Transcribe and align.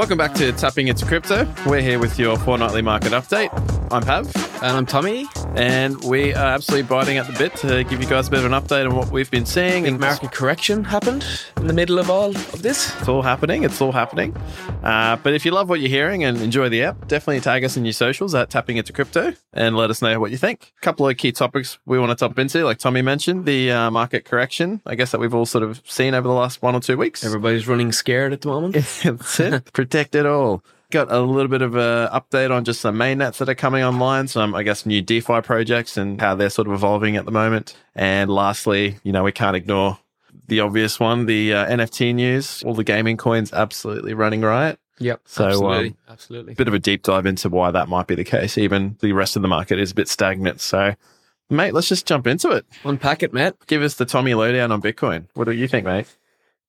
Welcome 0.00 0.16
back 0.16 0.32
to 0.36 0.50
Tapping 0.52 0.88
Into 0.88 1.04
Crypto. 1.04 1.46
We're 1.66 1.82
here 1.82 1.98
with 1.98 2.18
your 2.18 2.38
fortnightly 2.38 2.80
market 2.80 3.12
update. 3.12 3.50
I'm 3.92 4.02
Pav. 4.02 4.34
And 4.62 4.74
I'm 4.74 4.86
Tommy. 4.86 5.26
And 5.56 6.02
we 6.04 6.32
are 6.32 6.46
absolutely 6.46 6.88
biting 6.88 7.18
at 7.18 7.26
the 7.26 7.32
bit 7.32 7.54
to 7.56 7.82
give 7.84 8.00
you 8.00 8.08
guys 8.08 8.28
a 8.28 8.30
bit 8.30 8.44
of 8.44 8.46
an 8.46 8.52
update 8.52 8.88
on 8.88 8.94
what 8.94 9.10
we've 9.10 9.30
been 9.30 9.44
seeing. 9.44 9.82
Big 9.84 9.98
market 9.98 10.30
correction 10.30 10.84
happened 10.84 11.26
in 11.56 11.66
the 11.66 11.72
middle 11.72 11.98
of 11.98 12.08
all 12.08 12.30
of 12.30 12.62
this. 12.62 12.96
It's 13.00 13.08
all 13.08 13.22
happening. 13.22 13.64
It's 13.64 13.80
all 13.80 13.90
happening. 13.92 14.36
Uh, 14.82 15.16
but 15.16 15.34
if 15.34 15.44
you 15.44 15.50
love 15.50 15.68
what 15.68 15.80
you're 15.80 15.90
hearing 15.90 16.24
and 16.24 16.40
enjoy 16.40 16.68
the 16.68 16.84
app, 16.84 17.08
definitely 17.08 17.40
tag 17.40 17.64
us 17.64 17.76
in 17.76 17.84
your 17.84 17.92
socials 17.92 18.34
at 18.34 18.48
Tapping 18.48 18.76
Into 18.76 18.92
Crypto 18.92 19.34
and 19.52 19.76
let 19.76 19.90
us 19.90 20.00
know 20.00 20.20
what 20.20 20.30
you 20.30 20.38
think. 20.38 20.72
A 20.78 20.80
couple 20.80 21.08
of 21.08 21.16
key 21.16 21.32
topics 21.32 21.78
we 21.84 21.98
want 21.98 22.10
to 22.10 22.16
top 22.16 22.38
into, 22.38 22.64
like 22.64 22.78
Tommy 22.78 23.02
mentioned, 23.02 23.44
the 23.44 23.72
uh, 23.72 23.90
market 23.90 24.24
correction, 24.24 24.80
I 24.86 24.94
guess 24.94 25.10
that 25.10 25.20
we've 25.20 25.34
all 25.34 25.46
sort 25.46 25.64
of 25.64 25.82
seen 25.84 26.14
over 26.14 26.28
the 26.28 26.34
last 26.34 26.62
one 26.62 26.74
or 26.76 26.80
two 26.80 26.96
weeks. 26.96 27.24
Everybody's 27.24 27.66
running 27.66 27.90
scared 27.92 28.32
at 28.32 28.42
the 28.42 28.48
moment. 28.48 28.74
That's 29.02 29.40
it. 29.40 29.72
Protect 29.72 30.14
it 30.14 30.26
all. 30.26 30.62
Got 30.90 31.10
a 31.12 31.20
little 31.20 31.48
bit 31.48 31.62
of 31.62 31.76
an 31.76 32.08
update 32.08 32.50
on 32.50 32.64
just 32.64 32.80
some 32.80 32.96
mainnets 32.96 33.38
that 33.38 33.48
are 33.48 33.54
coming 33.54 33.84
online, 33.84 34.26
some, 34.26 34.54
I 34.54 34.64
guess, 34.64 34.84
new 34.84 35.00
DeFi 35.00 35.40
projects 35.40 35.96
and 35.96 36.20
how 36.20 36.34
they're 36.34 36.50
sort 36.50 36.66
of 36.66 36.74
evolving 36.74 37.16
at 37.16 37.24
the 37.24 37.30
moment. 37.30 37.76
And 37.94 38.28
lastly, 38.28 38.96
you 39.04 39.12
know, 39.12 39.22
we 39.22 39.30
can't 39.30 39.54
ignore 39.54 39.98
the 40.48 40.60
obvious 40.60 40.98
one, 40.98 41.26
the 41.26 41.54
uh, 41.54 41.66
NFT 41.66 42.14
news. 42.14 42.62
All 42.64 42.74
the 42.74 42.84
gaming 42.84 43.16
coins 43.16 43.52
absolutely 43.52 44.14
running 44.14 44.40
riot. 44.42 44.80
Yep. 44.98 45.22
So, 45.24 45.46
absolutely. 45.46 45.88
um, 45.88 45.96
absolutely. 46.08 46.54
Bit 46.54 46.68
of 46.68 46.74
a 46.74 46.78
deep 46.78 47.02
dive 47.04 47.24
into 47.24 47.48
why 47.48 47.70
that 47.70 47.88
might 47.88 48.06
be 48.06 48.14
the 48.14 48.24
case. 48.24 48.58
Even 48.58 48.96
the 49.00 49.12
rest 49.12 49.36
of 49.36 49.42
the 49.42 49.48
market 49.48 49.78
is 49.78 49.92
a 49.92 49.94
bit 49.94 50.08
stagnant. 50.08 50.60
So, 50.60 50.94
mate, 51.48 51.72
let's 51.72 51.88
just 51.88 52.06
jump 52.06 52.26
into 52.26 52.50
it. 52.50 52.66
Unpack 52.84 53.22
it, 53.22 53.32
Matt. 53.32 53.56
Give 53.66 53.82
us 53.82 53.94
the 53.94 54.04
Tommy 54.04 54.34
lowdown 54.34 54.72
on 54.72 54.82
Bitcoin. 54.82 55.28
What 55.34 55.44
do 55.44 55.52
you 55.52 55.68
think, 55.68 55.86
mate? 55.86 56.06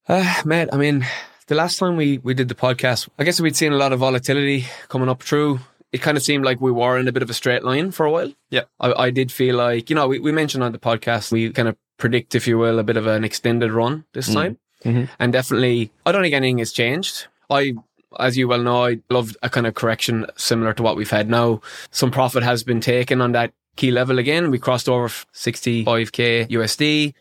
Uh, 0.07 0.41
mate, 0.45 0.70
I 0.71 0.77
mean, 0.77 1.05
the 1.52 1.55
last 1.58 1.80
time 1.80 1.98
we, 1.98 2.18
we 2.20 2.34
did 2.34 2.48
the 2.48 2.55
podcast, 2.55 3.10
I 3.20 3.26
guess 3.26 3.41
we'd 3.41 3.58
seen 3.58 3.73
a 3.73 3.76
lot 3.76 3.91
of 3.91 3.99
volatility 3.99 4.68
coming 4.88 5.10
up 5.10 5.21
through. 5.21 5.60
It 5.91 6.02
kind 6.02 6.16
of 6.16 6.24
seemed 6.24 6.46
like 6.46 6.62
we 6.62 6.71
were 6.71 6.98
in 6.98 7.10
a 7.10 7.12
bit 7.12 7.24
of 7.24 7.30
a 7.30 7.34
straight 7.34 7.62
line 7.66 7.91
for 7.91 8.05
a 8.05 8.12
while. 8.12 8.32
Yeah. 8.49 8.62
I, 8.80 8.93
I 8.93 9.10
did 9.10 9.34
feel 9.34 9.58
like, 9.58 9.90
you 9.90 9.96
know, 9.98 10.08
we, 10.08 10.20
we 10.20 10.32
mentioned 10.32 10.63
on 10.63 10.71
the 10.71 10.80
podcast, 10.80 11.30
we 11.30 11.49
kind 11.52 11.68
of 11.68 11.76
predict, 11.98 12.35
if 12.35 12.48
you 12.48 12.58
will, 12.58 12.80
a 12.80 12.84
bit 12.84 12.96
of 12.96 13.05
an 13.05 13.26
extended 13.26 13.70
run 13.74 14.05
this 14.13 14.30
Mm. 14.30 14.34
time. 14.34 14.58
Mhm. 14.85 15.10
And 15.20 15.34
definitely, 15.34 15.91
I 16.05 16.13
don't 16.13 16.21
think 16.24 16.34
anything 16.34 16.60
has 16.60 16.71
changed. 16.71 17.27
I, 17.49 17.74
as 18.18 18.38
you 18.38 18.48
well 18.48 18.62
know, 18.63 18.86
I 18.86 18.99
love 19.10 19.36
a 19.43 19.49
kind 19.49 19.68
of 19.68 19.74
correction 19.76 20.27
similar 20.38 20.71
to 20.76 20.82
what 20.84 20.96
we've 20.96 21.12
had 21.12 21.30
now. 21.30 21.60
Some 21.91 22.12
profit 22.12 22.43
has 22.43 22.63
been 22.63 22.80
taken 22.80 23.20
on 23.20 23.34
that 23.34 23.52
key 23.76 23.91
level 23.91 24.20
again. 24.20 24.52
We 24.52 24.58
crossed 24.60 24.88
over 24.88 25.10
65k 25.34 26.48
USD 26.49 27.13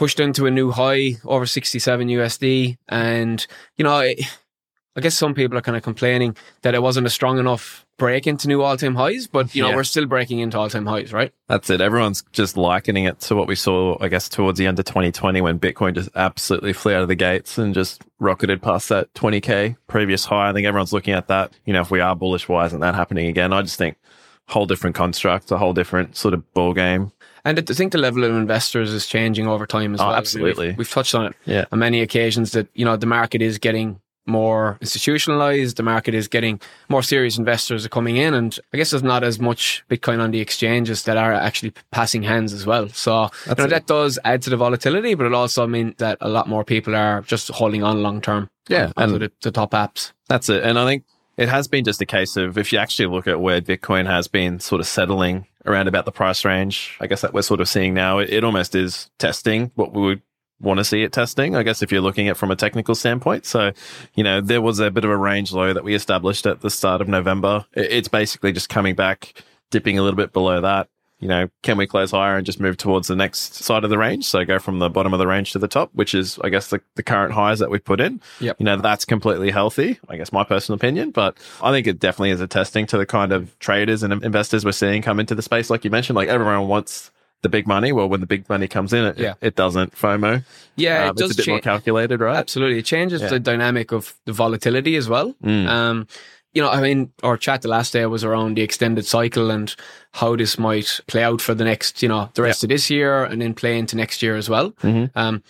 pushed 0.00 0.18
into 0.18 0.46
a 0.46 0.50
new 0.50 0.70
high 0.70 1.16
over 1.26 1.44
67 1.44 2.08
USD. 2.08 2.78
And, 2.88 3.46
you 3.76 3.84
know, 3.84 3.98
it, 3.98 4.18
I 4.96 5.02
guess 5.02 5.14
some 5.14 5.34
people 5.34 5.58
are 5.58 5.60
kind 5.60 5.76
of 5.76 5.82
complaining 5.82 6.38
that 6.62 6.74
it 6.74 6.80
wasn't 6.80 7.06
a 7.06 7.10
strong 7.10 7.38
enough 7.38 7.84
break 7.98 8.26
into 8.26 8.48
new 8.48 8.62
all 8.62 8.78
time 8.78 8.94
highs, 8.94 9.26
but, 9.26 9.54
you 9.54 9.62
know, 9.62 9.68
Yeah. 9.68 9.76
we're 9.76 9.84
still 9.84 10.06
breaking 10.06 10.38
into 10.38 10.58
all 10.58 10.70
time 10.70 10.86
highs, 10.86 11.12
right? 11.12 11.34
That's 11.50 11.68
it. 11.68 11.82
Everyone's 11.82 12.24
just 12.32 12.56
likening 12.56 13.04
it 13.04 13.20
to 13.20 13.36
what 13.36 13.46
we 13.46 13.54
saw, 13.54 13.98
I 14.00 14.08
guess, 14.08 14.30
towards 14.30 14.58
the 14.58 14.66
end 14.66 14.78
of 14.78 14.86
2020 14.86 15.42
when 15.42 15.58
Bitcoin 15.60 15.94
just 15.94 16.08
absolutely 16.16 16.72
flew 16.72 16.94
out 16.94 17.02
of 17.02 17.08
the 17.08 17.14
gates 17.14 17.58
and 17.58 17.74
just 17.74 18.02
rocketed 18.18 18.62
past 18.62 18.88
that 18.88 19.12
20K 19.12 19.76
previous 19.86 20.24
high. 20.24 20.48
I 20.48 20.54
think 20.54 20.66
everyone's 20.66 20.94
looking 20.94 21.12
at 21.12 21.28
that. 21.28 21.52
You 21.66 21.74
know, 21.74 21.82
if 21.82 21.90
we 21.90 22.00
are 22.00 22.16
bullish, 22.16 22.48
why 22.48 22.64
isn't 22.64 22.80
that 22.80 22.94
happening 22.94 23.26
again? 23.26 23.52
I 23.52 23.60
just 23.60 23.76
think 23.76 23.98
whole 24.48 24.64
different 24.64 24.96
construct, 24.96 25.50
a 25.50 25.58
whole 25.58 25.74
different 25.74 26.16
sort 26.16 26.32
of 26.32 26.50
ball 26.54 26.72
game. 26.72 27.12
And 27.44 27.58
I 27.58 27.62
think 27.74 27.92
the 27.92 27.98
level 27.98 28.24
of 28.24 28.30
investors 28.32 28.90
is 28.92 29.06
changing 29.06 29.46
over 29.46 29.66
time 29.66 29.94
as 29.94 30.00
Oh, 30.00 30.06
well. 30.06 30.14
absolutely. 30.16 30.68
We've, 30.68 30.78
we've 30.78 30.90
touched 30.90 31.14
on 31.14 31.26
it 31.26 31.34
Yeah. 31.46 31.64
on 31.72 31.78
many 31.78 32.00
occasions 32.00 32.52
that, 32.52 32.68
you 32.74 32.84
know, 32.84 32.96
the 32.96 33.06
market 33.06 33.40
is 33.42 33.58
getting 33.58 34.00
more 34.26 34.76
institutionalized. 34.80 35.76
The 35.76 35.82
market 35.82 36.14
is 36.14 36.28
getting 36.28 36.60
more 36.88 37.02
serious 37.02 37.38
investors 37.38 37.84
are 37.86 37.88
coming 37.88 38.16
in. 38.16 38.34
And 38.34 38.56
I 38.72 38.76
guess 38.76 38.90
there's 38.90 39.02
not 39.02 39.24
as 39.24 39.40
much 39.40 39.82
Bitcoin 39.90 40.20
on 40.20 40.30
the 40.30 40.40
exchanges 40.40 41.02
that 41.04 41.16
are 41.16 41.32
actually 41.32 41.72
passing 41.90 42.22
hands 42.22 42.52
as 42.52 42.66
well. 42.66 42.88
So 42.90 43.30
you 43.48 43.54
know, 43.56 43.66
that 43.66 43.86
does 43.86 44.18
add 44.24 44.42
to 44.42 44.50
the 44.50 44.56
volatility, 44.56 45.14
but 45.14 45.26
it 45.26 45.34
also 45.34 45.66
means 45.66 45.94
that 45.98 46.18
a 46.20 46.28
lot 46.28 46.48
more 46.48 46.64
people 46.64 46.94
are 46.94 47.22
just 47.22 47.48
holding 47.48 47.82
on 47.82 48.02
long 48.02 48.20
term. 48.20 48.50
Yeah, 48.68 48.92
and- 48.96 49.14
the, 49.16 49.32
the 49.42 49.50
top 49.50 49.72
apps. 49.72 50.12
That's 50.28 50.48
it. 50.48 50.62
And 50.62 50.78
I 50.78 50.84
think 50.86 51.04
it 51.40 51.48
has 51.48 51.66
been 51.68 51.84
just 51.84 52.02
a 52.02 52.06
case 52.06 52.36
of 52.36 52.58
if 52.58 52.70
you 52.70 52.78
actually 52.78 53.06
look 53.06 53.26
at 53.26 53.40
where 53.40 53.62
Bitcoin 53.62 54.06
has 54.06 54.28
been 54.28 54.60
sort 54.60 54.78
of 54.78 54.86
settling 54.86 55.46
around 55.64 55.88
about 55.88 56.04
the 56.04 56.12
price 56.12 56.44
range, 56.44 56.98
I 57.00 57.06
guess 57.06 57.22
that 57.22 57.32
we're 57.32 57.40
sort 57.40 57.62
of 57.62 57.68
seeing 57.68 57.94
now, 57.94 58.18
it, 58.18 58.28
it 58.28 58.44
almost 58.44 58.74
is 58.74 59.10
testing 59.18 59.70
what 59.74 59.94
we 59.94 60.02
would 60.02 60.22
want 60.60 60.76
to 60.76 60.84
see 60.84 61.02
it 61.02 61.12
testing, 61.12 61.56
I 61.56 61.62
guess, 61.62 61.80
if 61.80 61.90
you're 61.90 62.02
looking 62.02 62.28
at 62.28 62.36
from 62.36 62.50
a 62.50 62.56
technical 62.56 62.94
standpoint. 62.94 63.46
So, 63.46 63.72
you 64.14 64.22
know, 64.22 64.42
there 64.42 64.60
was 64.60 64.80
a 64.80 64.90
bit 64.90 65.06
of 65.06 65.10
a 65.10 65.16
range 65.16 65.50
low 65.50 65.72
that 65.72 65.82
we 65.82 65.94
established 65.94 66.44
at 66.44 66.60
the 66.60 66.68
start 66.68 67.00
of 67.00 67.08
November. 67.08 67.64
It, 67.72 67.90
it's 67.90 68.08
basically 68.08 68.52
just 68.52 68.68
coming 68.68 68.94
back, 68.94 69.42
dipping 69.70 69.98
a 69.98 70.02
little 70.02 70.18
bit 70.18 70.34
below 70.34 70.60
that. 70.60 70.90
You 71.20 71.28
know, 71.28 71.48
can 71.62 71.76
we 71.76 71.86
close 71.86 72.10
higher 72.10 72.36
and 72.36 72.46
just 72.46 72.58
move 72.60 72.76
towards 72.78 73.08
the 73.08 73.14
next 73.14 73.54
side 73.54 73.84
of 73.84 73.90
the 73.90 73.98
range? 73.98 74.24
So 74.24 74.44
go 74.44 74.58
from 74.58 74.78
the 74.78 74.88
bottom 74.88 75.12
of 75.12 75.18
the 75.18 75.26
range 75.26 75.52
to 75.52 75.58
the 75.58 75.68
top, 75.68 75.90
which 75.92 76.14
is, 76.14 76.38
I 76.42 76.48
guess, 76.48 76.68
the, 76.70 76.80
the 76.94 77.02
current 77.02 77.32
highs 77.34 77.58
that 77.58 77.70
we've 77.70 77.84
put 77.84 78.00
in. 78.00 78.20
Yep. 78.40 78.56
You 78.58 78.64
know, 78.64 78.76
that's 78.76 79.04
completely 79.04 79.50
healthy, 79.50 79.98
I 80.08 80.16
guess, 80.16 80.32
my 80.32 80.44
personal 80.44 80.76
opinion. 80.76 81.10
But 81.10 81.36
I 81.62 81.70
think 81.72 81.86
it 81.86 81.98
definitely 81.98 82.30
is 82.30 82.40
a 82.40 82.46
testing 82.46 82.86
to 82.86 82.96
the 82.98 83.06
kind 83.06 83.32
of 83.32 83.56
traders 83.58 84.02
and 84.02 84.12
investors 84.24 84.64
we're 84.64 84.72
seeing 84.72 85.02
come 85.02 85.20
into 85.20 85.34
the 85.34 85.42
space. 85.42 85.68
Like 85.68 85.84
you 85.84 85.90
mentioned, 85.90 86.16
like 86.16 86.28
everyone 86.28 86.68
wants 86.68 87.10
the 87.42 87.48
big 87.48 87.66
money. 87.66 87.92
Well, 87.92 88.08
when 88.08 88.20
the 88.20 88.26
big 88.26 88.48
money 88.48 88.68
comes 88.68 88.92
in, 88.92 89.04
it, 89.04 89.18
Yeah. 89.18 89.34
it 89.40 89.56
doesn't 89.56 89.94
FOMO. 89.96 90.44
Yeah, 90.76 91.04
Um, 91.04 91.10
it 91.10 91.16
does 91.16 91.30
it's 91.30 91.40
a 91.40 91.42
bit 91.42 91.48
more 91.48 91.60
calculated, 91.60 92.20
right? 92.20 92.36
Absolutely. 92.36 92.78
It 92.78 92.84
changes 92.84 93.20
Yeah. 93.22 93.28
the 93.28 93.40
dynamic 93.40 93.92
of 93.92 94.14
the 94.26 94.32
volatility 94.32 94.96
as 94.96 95.08
well. 95.08 95.34
Mm. 95.42 95.66
Um, 95.68 96.06
you 96.52 96.60
know, 96.62 96.68
I 96.70 96.80
mean, 96.80 97.12
our 97.22 97.36
chat 97.36 97.62
the 97.62 97.68
last 97.68 97.92
day 97.92 98.04
was 98.06 98.24
around 98.24 98.56
the 98.56 98.62
extended 98.62 99.06
cycle 99.06 99.50
and 99.50 99.74
how 100.12 100.34
this 100.36 100.58
might 100.58 101.00
play 101.06 101.22
out 101.22 101.40
for 101.40 101.54
the 101.54 101.64
next, 101.64 102.02
you 102.02 102.08
know, 102.08 102.28
the 102.34 102.42
rest 102.42 102.62
of 102.64 102.68
this 102.68 102.90
year 102.90 103.24
and 103.24 103.40
then 103.40 103.54
play 103.54 103.78
into 103.78 103.96
next 103.96 104.22
year 104.22 104.36
as 104.36 104.48
well. 104.50 104.72
Mhm. 104.82 105.10
Um, 105.14 105.42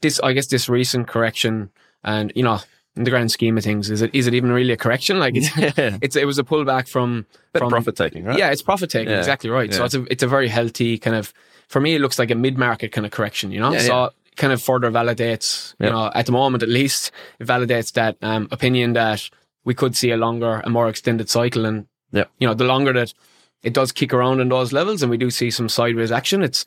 this, 0.00 0.18
I 0.20 0.32
guess, 0.32 0.46
this 0.46 0.68
recent 0.68 1.08
correction 1.08 1.70
and, 2.04 2.32
you 2.34 2.42
know, 2.42 2.60
in 2.96 3.04
the 3.04 3.10
grand 3.10 3.30
scheme 3.30 3.58
of 3.58 3.64
things, 3.64 3.90
is 3.90 4.00
it, 4.00 4.10
is 4.14 4.26
it 4.26 4.32
even 4.32 4.50
really 4.50 4.72
a 4.72 4.76
correction? 4.78 5.18
Like 5.18 5.36
it's, 5.36 5.54
yeah. 5.78 5.98
it's, 6.00 6.16
it 6.16 6.24
was 6.26 6.38
a 6.38 6.44
pullback 6.44 6.88
from, 6.88 7.26
from 7.54 7.68
profit 7.68 7.94
taking, 7.96 8.24
right? 8.24 8.38
yeah, 8.38 8.50
it's 8.50 8.62
profit 8.62 8.88
taking. 8.88 9.12
Yeah. 9.12 9.18
Exactly 9.18 9.50
right. 9.50 9.72
So 9.74 9.84
it's 9.84 9.94
a, 9.94 10.04
it's 10.10 10.22
a 10.22 10.28
very 10.28 10.48
healthy 10.48 10.96
kind 10.96 11.14
of, 11.16 11.34
for 11.68 11.80
me, 11.80 11.96
it 11.96 12.00
looks 12.00 12.18
like 12.18 12.30
a 12.30 12.34
mid 12.34 12.56
market 12.56 12.92
kind 12.92 13.04
of 13.04 13.12
correction, 13.12 13.50
you 13.52 13.60
know? 13.60 13.72
Yeah, 13.72 13.78
so 13.80 14.02
yeah. 14.04 14.08
kind 14.36 14.52
of 14.54 14.62
further 14.62 14.90
validates, 14.90 15.74
Yeah. 15.78 15.86
you 15.88 15.92
know, 15.92 16.10
at 16.14 16.24
the 16.24 16.32
moment 16.32 16.62
at 16.62 16.70
least, 16.70 17.10
it 17.38 17.46
validates 17.46 17.92
that 17.92 18.16
um, 18.22 18.48
opinion 18.50 18.94
that 18.94 19.28
we 19.66 19.74
could 19.74 19.94
see 19.94 20.10
a 20.12 20.16
longer, 20.16 20.62
a 20.64 20.70
more 20.70 20.88
extended 20.88 21.28
cycle. 21.28 21.66
And, 21.66 21.86
Yeah. 22.12 22.24
you 22.38 22.46
know, 22.48 22.54
the 22.54 22.64
longer 22.64 22.92
that 22.94 23.12
it 23.62 23.74
does 23.74 23.92
kick 23.92 24.14
around 24.14 24.40
in 24.40 24.48
those 24.48 24.72
levels 24.72 25.02
and 25.02 25.10
we 25.10 25.18
do 25.18 25.30
see 25.30 25.50
some 25.50 25.68
sideways 25.68 26.10
action, 26.12 26.42
it's, 26.42 26.64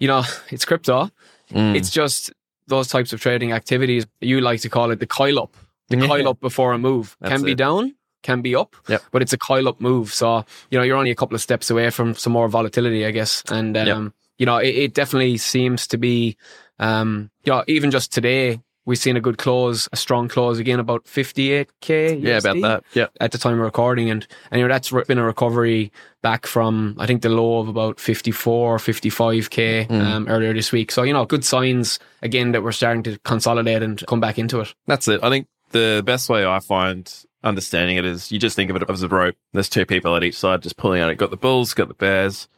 you 0.00 0.08
know, 0.08 0.22
it's 0.50 0.64
crypto. 0.64 1.10
Mm. 1.52 1.76
It's 1.76 1.90
just 1.90 2.32
those 2.66 2.88
types 2.88 3.12
of 3.12 3.20
trading 3.20 3.52
activities. 3.52 4.06
You 4.20 4.40
like 4.40 4.60
to 4.62 4.68
call 4.68 4.90
it 4.90 4.98
the 4.98 5.06
coil 5.06 5.38
up. 5.38 5.56
The 5.88 5.96
Yeah. 5.98 6.06
coil 6.06 6.28
up 6.28 6.40
before 6.40 6.72
a 6.72 6.78
move 6.78 7.16
That's 7.20 7.34
can 7.34 7.42
be 7.44 7.52
it. 7.52 7.58
down, 7.58 7.94
can 8.22 8.40
be 8.42 8.54
up, 8.56 8.74
Yep. 8.88 9.02
but 9.12 9.22
it's 9.22 9.32
a 9.32 9.38
coil 9.38 9.68
up 9.68 9.80
move. 9.80 10.12
So, 10.12 10.44
you 10.70 10.78
know, 10.78 10.84
you're 10.84 10.96
only 10.96 11.10
a 11.10 11.14
couple 11.14 11.34
of 11.34 11.40
steps 11.40 11.70
away 11.70 11.90
from 11.90 12.14
some 12.14 12.32
more 12.32 12.48
volatility, 12.48 13.04
I 13.06 13.10
guess. 13.10 13.42
And, 13.50 13.76
um, 13.76 13.86
Yep. 13.86 14.12
you 14.38 14.46
know, 14.46 14.56
it, 14.58 14.74
it 14.74 14.94
definitely 14.94 15.36
seems 15.38 15.86
to 15.88 15.96
be, 15.98 16.36
um, 16.78 17.30
you 17.44 17.52
know, 17.52 17.62
even 17.66 17.90
just 17.90 18.12
today, 18.12 18.60
we've 18.88 18.98
seen 18.98 19.16
a 19.16 19.20
good 19.20 19.38
close, 19.38 19.88
a 19.92 19.96
strong 19.96 20.28
close 20.28 20.58
again, 20.58 20.80
about 20.80 21.04
58K. 21.04 22.22
yeah, 22.22 22.38
about 22.38 22.60
that. 22.62 22.84
Yeah. 22.94 23.06
At 23.20 23.32
the 23.32 23.38
time 23.38 23.54
of 23.54 23.60
recording. 23.60 24.10
And, 24.10 24.26
and 24.50 24.58
you 24.60 24.66
know, 24.66 24.72
that's 24.72 24.90
been 25.06 25.18
a 25.18 25.24
recovery 25.24 25.92
back 26.22 26.46
from, 26.46 26.96
I 26.98 27.06
think, 27.06 27.22
the 27.22 27.28
low 27.28 27.58
of 27.60 27.68
about 27.68 28.00
54, 28.00 28.78
55K 28.78 29.86
Mm. 29.88 30.02
um, 30.02 30.28
earlier 30.28 30.52
this 30.52 30.72
week. 30.72 30.90
So, 30.90 31.02
you 31.02 31.12
know, 31.12 31.24
good 31.24 31.44
signs 31.44 31.98
again 32.22 32.52
that 32.52 32.62
we're 32.62 32.72
starting 32.72 33.02
to 33.04 33.18
consolidate 33.20 33.82
and 33.82 34.04
come 34.06 34.20
back 34.20 34.38
into 34.38 34.60
it. 34.60 34.74
That's 34.86 35.06
it. 35.08 35.22
I 35.22 35.28
think 35.30 35.46
the 35.70 36.02
best 36.04 36.28
way 36.28 36.44
I 36.46 36.58
find 36.60 37.12
understanding 37.44 37.96
it 37.98 38.04
is 38.04 38.32
you 38.32 38.38
just 38.38 38.56
think 38.56 38.70
of 38.70 38.76
it 38.76 38.82
as 38.90 39.02
a 39.02 39.08
rope. 39.08 39.36
There's 39.52 39.68
two 39.68 39.86
people 39.86 40.16
at 40.16 40.24
each 40.24 40.36
side 40.36 40.62
just 40.62 40.76
pulling 40.76 41.00
on 41.02 41.10
it. 41.10 41.14
Got 41.16 41.30
the 41.30 41.36
bulls, 41.36 41.74
got 41.74 41.88
the 41.88 41.94
bears. 41.94 42.48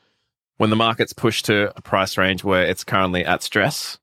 When 0.56 0.70
the 0.70 0.76
market's 0.76 1.12
pushed 1.12 1.44
to 1.46 1.72
a 1.76 1.80
price 1.82 2.18
range 2.18 2.44
where 2.44 2.64
it's 2.64 2.84
currently 2.84 3.24
at 3.24 3.42
stress, 3.42 3.98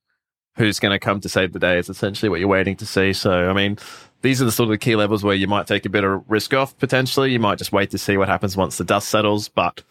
who's 0.58 0.80
going 0.80 0.92
to 0.92 1.00
come 1.00 1.22
to 1.22 1.30
save 1.30 1.54
the 1.54 1.60
day 1.60 1.78
is 1.78 1.90
essentially 1.90 2.30
what 2.30 2.40
you're 2.40 2.50
waiting 2.50 2.76
to 2.78 2.86
see. 2.86 3.14
So, 3.14 3.50
I 3.50 3.54
mean, 3.54 3.78
these 4.22 4.42
are 4.42 4.46
the 4.46 4.52
sort 4.52 4.72
of 4.72 4.80
key 4.80 4.96
levels 4.96 5.24
where 5.24 5.36
you 5.36 5.48
might 5.48 5.68
take 5.68 5.86
a 5.86 5.90
bit 5.90 6.04
of 6.04 6.24
risk 6.28 6.54
off 6.54 6.78
potentially. 6.78 7.32
You 7.32 7.40
might 7.40 7.60
just 7.60 7.72
wait 7.72 7.92
to 7.92 7.98
see 7.98 8.18
what 8.18 8.28
happens 8.28 8.58
once 8.58 8.78
the 8.78 8.84
dust 8.84 9.10
settles. 9.10 9.48
But 9.48 9.84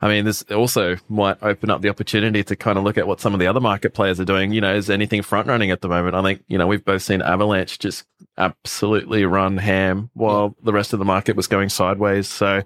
I 0.00 0.08
mean, 0.08 0.24
this 0.24 0.42
also 0.50 0.96
might 1.08 1.38
open 1.42 1.70
up 1.70 1.80
the 1.80 1.88
opportunity 1.88 2.42
to 2.42 2.56
kind 2.56 2.76
of 2.76 2.82
look 2.82 2.98
at 2.98 3.06
what 3.06 3.20
some 3.20 3.34
of 3.34 3.40
the 3.40 3.46
other 3.46 3.60
market 3.60 3.94
players 3.94 4.18
are 4.18 4.24
doing. 4.24 4.52
You 4.52 4.60
know, 4.60 4.74
is 4.74 4.90
anything 4.90 5.22
front 5.22 5.46
running 5.46 5.70
at 5.70 5.80
the 5.80 5.88
moment? 5.88 6.16
I 6.16 6.22
think, 6.22 6.42
you 6.48 6.58
know, 6.58 6.66
we've 6.66 6.84
both 6.84 7.02
seen 7.02 7.22
Avalanche 7.22 7.78
just 7.78 8.04
absolutely 8.36 9.24
run 9.24 9.58
ham 9.58 10.10
while 10.14 10.56
the 10.60 10.72
rest 10.72 10.92
of 10.92 10.98
the 10.98 11.04
market 11.04 11.36
was 11.36 11.46
going 11.46 11.68
sideways. 11.68 12.26
So 12.26 12.62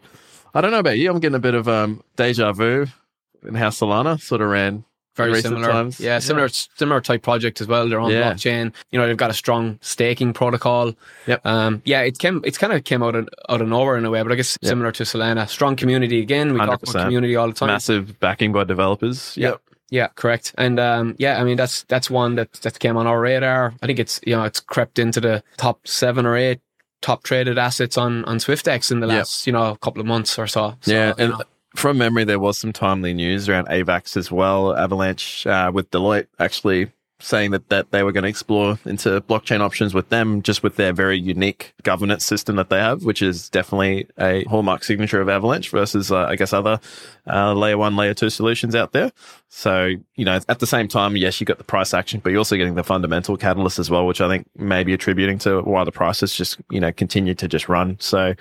I 0.55 0.61
don't 0.63 0.71
know 0.71 0.79
about 0.79 0.97
you. 0.97 1.11
I'm 1.11 1.21
getting 1.21 1.37
a 1.37 1.39
bit 1.39 1.55
of 1.55 1.69
um, 1.69 2.03
deja 2.17 2.53
vu 2.53 2.87
in 3.47 3.55
how 3.55 3.69
Solana 3.69 4.19
sort 4.19 4.41
of 4.41 4.49
ran 4.49 4.86
very 5.17 5.41
similar. 5.43 5.69
times. 5.69 5.99
Yeah, 6.01 6.19
similar 6.19 6.49
similar 6.49 7.01
type 7.01 7.23
project 7.23 7.61
as 7.61 7.67
well. 7.67 7.89
They're 7.89 8.01
on 8.01 8.11
Yeah. 8.11 8.33
blockchain. 8.33 8.73
You 8.91 8.99
know, 8.99 9.07
they've 9.07 9.17
got 9.17 9.31
a 9.31 9.35
strong 9.35 9.79
staking 9.81 10.33
protocol. 10.33 10.95
Yep. 11.27 11.45
Um, 11.47 11.83
yeah, 11.85 12.01
it 12.03 12.19
came. 12.19 12.43
It's 12.45 12.59
kind 12.59 12.73
of 12.73 12.85
came 12.85 13.03
out 13.03 13.15
of 13.15 13.29
out 13.49 13.61
of 13.61 13.69
nowhere 13.69 13.97
in 13.97 14.05
a 14.05 14.11
way, 14.11 14.23
but 14.23 14.33
I 14.33 14.35
guess 14.37 14.59
Yep. 14.61 14.69
similar 14.69 14.93
to 14.93 15.03
Solana, 15.05 15.49
strong 15.49 15.77
community 15.77 16.21
again. 16.21 16.53
We 16.53 16.59
talk 16.61 16.83
about 16.83 17.05
community 17.05 17.37
all 17.37 17.49
the 17.49 17.55
time. 17.55 17.69
Massive 17.69 18.19
backing 18.21 18.53
by 18.53 18.65
developers. 18.65 19.35
Yeah. 19.37 19.55
Yeah, 19.89 20.09
correct. 20.17 20.53
And 20.59 20.81
um, 20.81 21.15
yeah, 21.19 21.41
I 21.41 21.45
mean 21.45 21.57
that's 21.57 21.85
that's 21.85 22.11
one 22.11 22.35
that 22.35 22.53
that 22.63 22.79
came 22.81 22.97
on 22.97 23.07
our 23.07 23.21
radar. 23.21 23.73
I 23.83 23.87
think 23.87 23.99
it's 24.01 24.21
you 24.27 24.35
know 24.35 24.43
it's 24.43 24.59
crept 24.61 24.99
into 24.99 25.21
the 25.21 25.43
top 25.57 25.87
seven 25.87 26.27
or 26.27 26.37
eight 26.37 26.61
top 27.03 27.23
traded 27.23 27.57
assets 27.57 27.97
on 27.97 28.25
on 28.25 28.39
Swyftx 28.39 28.91
in 28.91 28.99
the 28.99 29.07
Yep. 29.07 29.17
last 29.17 29.47
you 29.47 29.53
know 29.53 29.77
couple 29.77 30.01
of 30.01 30.07
months 30.07 30.39
or 30.41 30.49
so. 30.49 30.75
So, 30.81 30.93
Yeah, 30.93 31.13
and 31.17 31.31
know, 31.33 31.43
from 31.77 31.99
memory, 31.99 32.25
there 32.25 32.39
was 32.39 32.59
some 32.59 32.73
timely 32.73 33.15
news 33.15 33.49
around 33.49 33.69
AVAX 33.69 34.17
as 34.17 34.31
well. 34.31 34.77
Avalanche 34.77 35.47
uh, 35.47 35.71
with 35.73 35.91
Deloitte 35.91 36.27
actually 36.39 36.91
saying 37.19 37.51
that, 37.51 37.69
that 37.71 37.91
they 37.93 38.03
were 38.03 38.13
going 38.13 38.25
to 38.25 38.29
explore 38.29 38.79
into 38.85 39.21
blockchain 39.23 39.61
options 39.61 39.95
with 39.95 40.09
them, 40.11 40.43
just 40.43 40.63
with 40.63 40.77
their 40.77 40.93
very 40.93 41.19
unique 41.19 41.73
governance 41.83 42.25
system 42.25 42.57
that 42.57 42.69
they 42.69 42.79
have, 42.79 43.05
which 43.05 43.23
is 43.23 43.49
definitely 43.49 44.07
a 44.19 44.45
hallmark 44.45 44.85
signature 44.85 45.21
of 45.21 45.29
Avalanche 45.29 45.71
versus, 45.71 46.13
uh, 46.13 46.27
I 46.27 46.37
guess, 46.37 46.53
other 46.53 46.79
uh, 47.27 47.55
layer 47.55 47.79
one, 47.79 47.97
layer 47.97 48.13
two 48.13 48.29
solutions 48.29 48.75
out 48.75 48.93
there. 48.93 49.13
So, 49.49 49.93
you 50.17 50.25
know, 50.25 50.41
at 50.49 50.59
the 50.59 50.67
same 50.67 50.89
time, 50.89 51.17
yes, 51.17 51.41
you 51.41 51.47
got 51.47 51.59
the 51.59 51.65
price 51.65 51.95
action, 51.95 52.21
but 52.21 52.31
you're 52.31 52.39
also 52.39 52.57
getting 52.57 52.75
the 52.75 52.85
fundamental 52.85 53.37
catalyst 53.37 53.79
as 53.79 53.91
well, 53.91 54.07
which 54.07 54.21
I 54.21 54.29
think 54.29 54.47
may 54.57 54.85
be 54.85 54.93
attributing 54.93 55.39
to 55.41 55.63
why 55.63 55.85
the 55.85 55.93
prices 55.93 56.37
just, 56.37 56.59
you 56.71 56.81
know, 56.81 56.93
continue 56.93 57.35
to 57.35 57.49
just 57.49 57.69
run. 57.69 57.97
So, 57.99 58.35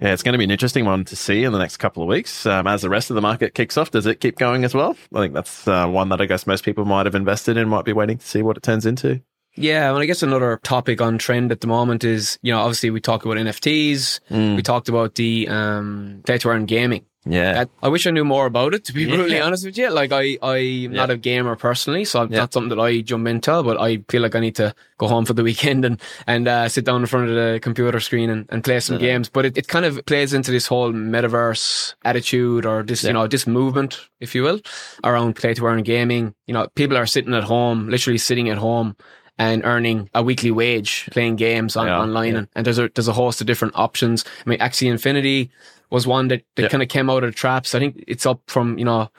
yeah, 0.00 0.12
it's 0.12 0.22
going 0.22 0.32
to 0.32 0.38
be 0.38 0.44
an 0.44 0.50
interesting 0.50 0.84
one 0.84 1.04
to 1.04 1.16
see 1.16 1.44
in 1.44 1.52
the 1.52 1.58
next 1.58 1.76
couple 1.76 2.02
of 2.02 2.08
weeks. 2.08 2.46
Um, 2.46 2.66
as 2.66 2.82
the 2.82 2.88
rest 2.88 3.10
of 3.10 3.14
the 3.16 3.20
market 3.20 3.54
kicks 3.54 3.76
off, 3.76 3.90
does 3.90 4.06
it 4.06 4.20
keep 4.20 4.38
going 4.38 4.64
as 4.64 4.74
well? 4.74 4.96
I 5.14 5.20
think 5.20 5.34
that's 5.34 5.68
uh, 5.68 5.86
one 5.86 6.08
that 6.08 6.20
I 6.20 6.26
guess 6.26 6.46
most 6.46 6.64
people 6.64 6.84
might 6.84 7.06
have 7.06 7.14
invested 7.14 7.56
in, 7.56 7.68
might 7.68 7.84
be 7.84 7.92
waiting 7.92 8.18
to 8.18 8.26
see 8.26 8.42
what 8.42 8.56
it 8.56 8.62
turns 8.62 8.86
into. 8.86 9.20
yeah, 9.56 9.90
well, 9.90 10.00
I 10.00 10.06
guess 10.06 10.22
another 10.22 10.58
topic 10.62 11.00
on 11.00 11.18
trend 11.18 11.52
at 11.52 11.60
the 11.60 11.66
moment 11.66 12.04
is 12.04 12.38
you 12.42 12.52
know 12.52 12.60
obviously 12.60 12.90
we 12.90 13.00
talk 13.00 13.24
about 13.24 13.36
NFTs. 13.36 14.20
Mm. 14.30 14.56
We 14.56 14.62
talked 14.62 14.88
about 14.88 15.16
the 15.16 15.48
um, 15.48 16.22
play 16.24 16.38
to 16.38 16.48
earn 16.48 16.66
gaming. 16.66 17.04
Yeah. 17.26 17.52
That- 17.52 17.70
I 17.82 17.88
wish 17.88 18.06
I 18.06 18.10
knew 18.10 18.24
more 18.24 18.46
about 18.46 18.72
it, 18.74 18.84
to 18.86 18.94
be 18.94 19.02
Yeah. 19.02 19.14
brutally 19.16 19.40
honest 19.40 19.64
with 19.66 19.76
you. 19.76 19.90
Like, 19.90 20.10
I, 20.10 20.38
I'm 20.42 20.92
not 20.92 21.10
a 21.10 21.16
gamer 21.18 21.54
personally, 21.54 22.04
so 22.06 22.22
it's 22.22 22.32
Yeah. 22.32 22.38
not 22.40 22.52
something 22.54 22.70
that 22.70 22.80
I 22.82 23.02
jump 23.02 23.28
into, 23.28 23.62
but 23.62 23.78
I 23.78 23.98
feel 24.08 24.22
like 24.22 24.34
I 24.34 24.40
need 24.40 24.56
to 24.56 24.74
go 24.96 25.06
home 25.06 25.26
for 25.26 25.34
the 25.34 25.42
weekend 25.42 25.84
and, 25.84 26.00
and 26.26 26.48
uh, 26.48 26.68
sit 26.68 26.86
down 26.86 27.02
in 27.02 27.06
front 27.06 27.28
of 27.28 27.34
the 27.34 27.60
computer 27.60 28.00
screen 28.00 28.30
and, 28.30 28.46
and 28.48 28.64
play 28.64 28.80
some 28.80 28.96
Yeah. 28.96 29.02
games. 29.08 29.28
But 29.28 29.44
it, 29.44 29.58
it 29.58 29.68
kind 29.68 29.84
of 29.84 30.04
plays 30.06 30.32
into 30.32 30.50
this 30.50 30.66
whole 30.66 30.92
metaverse 30.92 31.94
attitude 32.04 32.64
or 32.64 32.82
this, 32.82 33.02
Yeah. 33.04 33.08
you 33.10 33.14
know, 33.14 33.26
this 33.26 33.46
movement, 33.46 33.98
if 34.20 34.34
you 34.34 34.42
will, 34.42 34.60
around 35.04 35.36
play 35.36 35.52
to 35.54 35.66
earn 35.66 35.82
gaming. 35.82 36.34
You 36.46 36.54
know, 36.54 36.68
people 36.74 36.96
are 36.96 37.06
sitting 37.06 37.34
at 37.34 37.44
home, 37.44 37.88
literally 37.88 38.18
sitting 38.18 38.48
at 38.48 38.56
home 38.58 38.96
and 39.38 39.62
earning 39.64 40.08
a 40.14 40.22
weekly 40.22 40.50
wage 40.50 41.08
playing 41.12 41.36
games 41.36 41.76
on, 41.76 41.86
Yeah, 41.86 42.00
online. 42.00 42.32
yeah. 42.32 42.38
And, 42.38 42.48
and 42.56 42.66
there's 42.66 42.78
a 42.78 42.90
there's 42.94 43.08
a 43.08 43.12
host 43.12 43.40
of 43.40 43.46
different 43.46 43.74
options. 43.76 44.24
I 44.46 44.48
mean, 44.50 44.58
Axie 44.58 44.90
Infinity 44.90 45.50
was 45.90 46.06
one 46.06 46.28
that, 46.28 46.42
that 46.56 46.62
Yeah. 46.62 46.68
kind 46.68 46.82
of 46.82 46.88
came 46.88 47.10
out 47.10 47.24
of 47.24 47.30
the 47.30 47.36
traps. 47.36 47.74
I 47.74 47.78
think 47.78 48.02
it's 48.06 48.24
up 48.26 48.40
from, 48.46 48.78
you 48.78 48.84
know, 48.84 49.10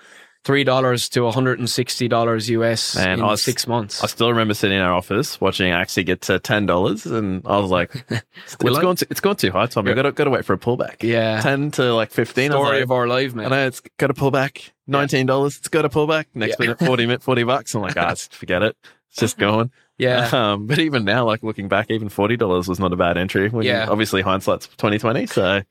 three 0.43 0.63
dollars 0.63 1.07
to 1.09 1.19
$160 1.27 2.49
US 2.49 2.95
Man, 2.95 3.19
in 3.19 3.25
was- 3.25 3.41
six 3.43 3.67
months. 3.67 4.03
I 4.03 4.07
still 4.07 4.29
remember 4.29 4.53
sitting 4.53 4.77
in 4.77 4.83
our 4.83 4.93
office 4.93 5.39
watching 5.39 5.71
Axie 5.71 6.05
get 6.05 6.21
to 6.21 6.39
ten 6.39 6.65
dollars, 6.65 7.05
and 7.05 7.45
I 7.45 7.57
was 7.59 7.69
like, 7.69 7.93
"It's 8.09 8.55
I? 8.63 8.81
gone, 8.81 8.95
to, 8.95 9.07
it's 9.09 9.19
gone 9.19 9.35
too 9.35 9.51
high, 9.51 9.67
Tommy. 9.67 9.89
Yeah. 9.89 9.95
Got 9.95 10.01
to 10.03 10.11
got 10.13 10.23
to 10.25 10.29
wait 10.29 10.45
for 10.45 10.53
a 10.53 10.57
pullback. 10.57 11.03
yeah. 11.03 11.41
ten 11.41 11.71
to 11.71 11.93
like 11.93 12.11
fifteen. 12.11 12.51
Story 12.51 12.77
like, 12.77 12.83
of 12.83 12.91
our 12.91 13.07
life, 13.07 13.35
I 13.37 13.47
know 13.49 13.67
it's 13.67 13.81
got 13.97 14.07
to 14.07 14.13
pull 14.13 14.31
back. 14.31 14.73
Nineteen 14.87 15.25
dollars. 15.25 15.57
It's 15.57 15.67
got 15.69 15.83
to 15.83 15.89
pull 15.89 16.07
back. 16.07 16.27
Next 16.33 16.55
Yeah. 16.59 16.65
minute, 16.67 16.79
forty 16.79 17.05
minute, 17.05 17.23
forty 17.23 17.43
bucks. 17.43 17.75
I'm 17.75 17.81
like, 17.81 17.97
ah, 17.97 18.15
forget 18.31 18.63
it. 18.63 18.75
It's 19.09 19.19
just 19.19 19.37
going. 19.37 19.71
Yeah. 19.97 20.29
Um, 20.33 20.65
but 20.65 20.79
even 20.79 21.05
now, 21.05 21.25
like 21.25 21.43
looking 21.43 21.67
back, 21.67 21.91
even 21.91 22.09
forty 22.09 22.35
dollars 22.35 22.67
was 22.67 22.79
not 22.79 22.91
a 22.93 22.95
bad 22.95 23.17
entry. 23.17 23.49
When 23.49 23.63
Yeah. 23.65 23.87
Obviously, 23.89 24.21
hindsight's 24.23 24.67
twenty 24.77 24.97
twenty. 24.97 25.27
So 25.27 25.61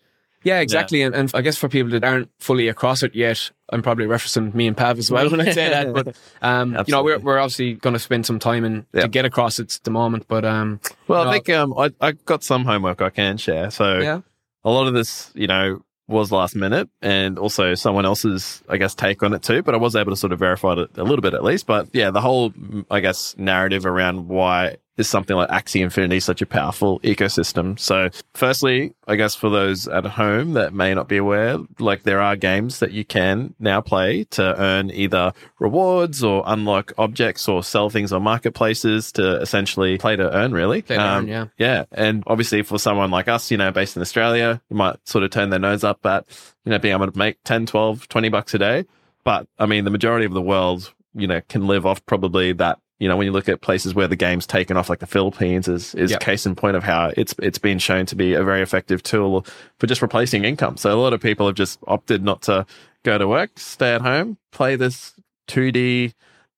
Yeah, 0.42 0.60
exactly. 0.60 1.02
And, 1.02 1.14
and 1.14 1.31
I 1.34 1.42
guess 1.42 1.56
for 1.58 1.69
people 1.69 1.90
that 1.90 2.02
aren't 2.04 2.31
fully 2.38 2.69
across 2.69 3.02
it 3.02 3.14
yet, 3.14 3.50
I'm 3.72 3.82
probably 3.82 4.06
referencing 4.06 4.54
me 4.54 4.66
and 4.66 4.76
Pav 4.76 4.98
as 4.98 5.10
well 5.10 5.31
when 5.31 5.40
I 5.40 5.52
say 5.52 5.69
that. 5.69 5.92
But 5.92 6.16
um, 6.42 6.76
you 6.87 6.92
know, 6.92 7.02
we're 7.02 7.19
we're 7.19 7.38
obviously 7.38 7.75
going 7.75 7.92
to 7.94 7.98
spend 8.00 8.25
some 8.26 8.38
time 8.38 8.64
in 8.64 8.87
Yeah. 8.92 9.02
to 9.02 9.08
get 9.08 9.25
across 9.25 9.58
it 9.58 9.75
at 9.76 9.84
the 9.84 9.90
moment. 9.90 10.26
But 10.28 10.44
um, 10.44 10.81
Well, 11.08 11.25
No. 11.25 11.31
I 11.31 11.34
think 11.34 11.50
um, 11.50 11.75
I 11.76 11.90
I 12.00 12.12
got 12.12 12.42
some 12.42 12.64
homework 12.64 13.02
I 13.02 13.10
can 13.10 13.37
share. 13.37 13.70
So 13.70 13.98
yeah, 13.98 14.20
a 14.64 14.70
lot 14.70 14.87
of 14.87 14.94
this, 14.94 15.31
you 15.34 15.46
know, 15.46 15.82
was 16.08 16.32
last 16.32 16.56
minute, 16.56 16.88
and 17.02 17.38
also 17.38 17.75
someone 17.76 18.04
else's, 18.04 18.62
I 18.69 18.78
guess, 18.78 18.94
take 18.96 19.22
on 19.22 19.32
it 19.32 19.43
too. 19.43 19.62
But 19.62 19.75
I 19.75 19.78
was 19.78 19.94
able 19.94 20.10
to 20.10 20.16
sort 20.16 20.32
of 20.32 20.38
verify 20.40 20.72
it 20.72 20.90
a 20.96 21.04
little 21.04 21.20
bit 21.22 21.34
at 21.34 21.44
least. 21.44 21.66
But 21.66 21.88
yeah, 21.93 22.10
the 22.10 22.20
whole, 22.20 22.52
I 22.90 22.98
guess, 23.00 23.36
narrative 23.38 23.86
around 23.86 24.26
why 24.26 24.78
is 25.00 25.08
something 25.08 25.37
like 25.37 25.49
Axie 25.49 25.81
Infinity 25.82 26.20
such 26.20 26.41
a 26.43 26.47
powerful 26.47 27.00
ecosystem. 27.00 27.79
So, 27.79 28.11
firstly, 28.35 28.94
I 29.08 29.17
guess 29.17 29.35
for 29.35 29.50
those 29.50 29.88
at 29.88 30.05
home 30.05 30.52
that 30.52 30.73
may 30.73 30.94
not 30.94 31.08
be 31.08 31.17
aware, 31.17 31.58
like 31.81 32.05
there 32.05 32.20
are 32.20 32.37
games 32.37 32.79
that 32.79 32.93
you 32.93 33.05
can 33.05 33.55
now 33.58 33.81
play 33.81 34.25
to 34.31 34.55
earn 34.61 34.91
either 34.93 35.32
rewards 35.58 36.23
or 36.23 36.44
unlock 36.47 36.93
objects 36.99 37.49
or 37.49 37.64
sell 37.64 37.91
things 37.91 38.12
on 38.12 38.23
marketplaces 38.23 39.11
to 39.12 39.41
essentially 39.41 39.99
play 39.99 40.14
to 40.17 40.37
earn, 40.37 40.52
really. 40.52 40.82
Play 40.82 40.97
to 40.97 41.03
earn, 41.03 41.19
Um, 41.25 41.29
yeah. 41.29 41.46
yeah. 41.58 41.85
And 41.93 42.23
obviously 42.26 42.62
for 42.62 42.79
someone 42.79 43.11
like 43.11 43.29
us, 43.29 43.50
you 43.50 43.56
know, 43.56 43.70
based 43.73 43.96
in 43.96 44.03
Australia, 44.03 44.61
you 44.70 44.76
might 44.76 44.96
sort 45.08 45.25
of 45.25 45.31
turn 45.31 45.50
their 45.50 45.58
nose 45.58 45.82
up 45.82 46.05
at, 46.06 46.26
you 46.64 46.70
know, 46.70 46.79
being 46.79 46.94
able 46.94 47.11
to 47.11 47.19
make 47.19 47.43
10, 47.44 47.67
12, 47.67 48.08
20 48.08 48.29
bucks 48.29 48.55
a 48.55 48.58
day. 48.58 48.85
But 49.25 49.46
I 49.58 49.67
mean, 49.67 49.85
the 49.85 49.91
majority 49.91 50.25
of 50.26 50.32
the 50.32 50.41
world, 50.43 50.93
you 51.14 51.26
know, 51.26 51.41
can 51.49 51.67
live 51.67 51.85
off 51.87 52.05
probably 52.06 52.53
that. 52.55 52.79
You 53.00 53.08
know, 53.08 53.17
when 53.17 53.25
you 53.26 53.32
look 53.32 53.49
at 53.49 53.61
places 53.62 53.94
where 53.94 54.06
the 54.06 54.14
game's 54.14 54.47
taken 54.47 54.76
off, 54.76 54.88
like 54.88 54.99
the 55.00 55.06
Philippines, 55.06 55.67
is 55.67 55.94
is 55.97 56.11
Yep. 56.12 56.20
case 56.20 56.47
in 56.47 56.55
point 56.55 56.76
of 56.76 56.85
how 56.85 57.12
it's 57.17 57.35
it's 57.43 57.58
been 57.58 57.79
shown 57.81 58.06
to 58.06 58.14
be 58.14 58.35
a 58.35 58.44
very 58.44 58.62
effective 58.62 59.02
tool 59.02 59.44
for 59.79 59.87
just 59.88 60.02
replacing 60.02 60.44
income. 60.44 60.76
So 60.76 60.93
a 60.93 61.00
lot 61.00 61.12
of 61.12 61.20
people 61.20 61.47
have 61.47 61.56
just 61.56 61.81
opted 61.88 62.23
not 62.23 62.43
to 62.43 62.67
go 63.02 63.19
to 63.19 63.26
work, 63.26 63.58
stay 63.58 63.94
at 63.94 64.02
home, 64.02 64.37
play 64.52 64.76
this 64.76 65.14
2D 65.49 66.12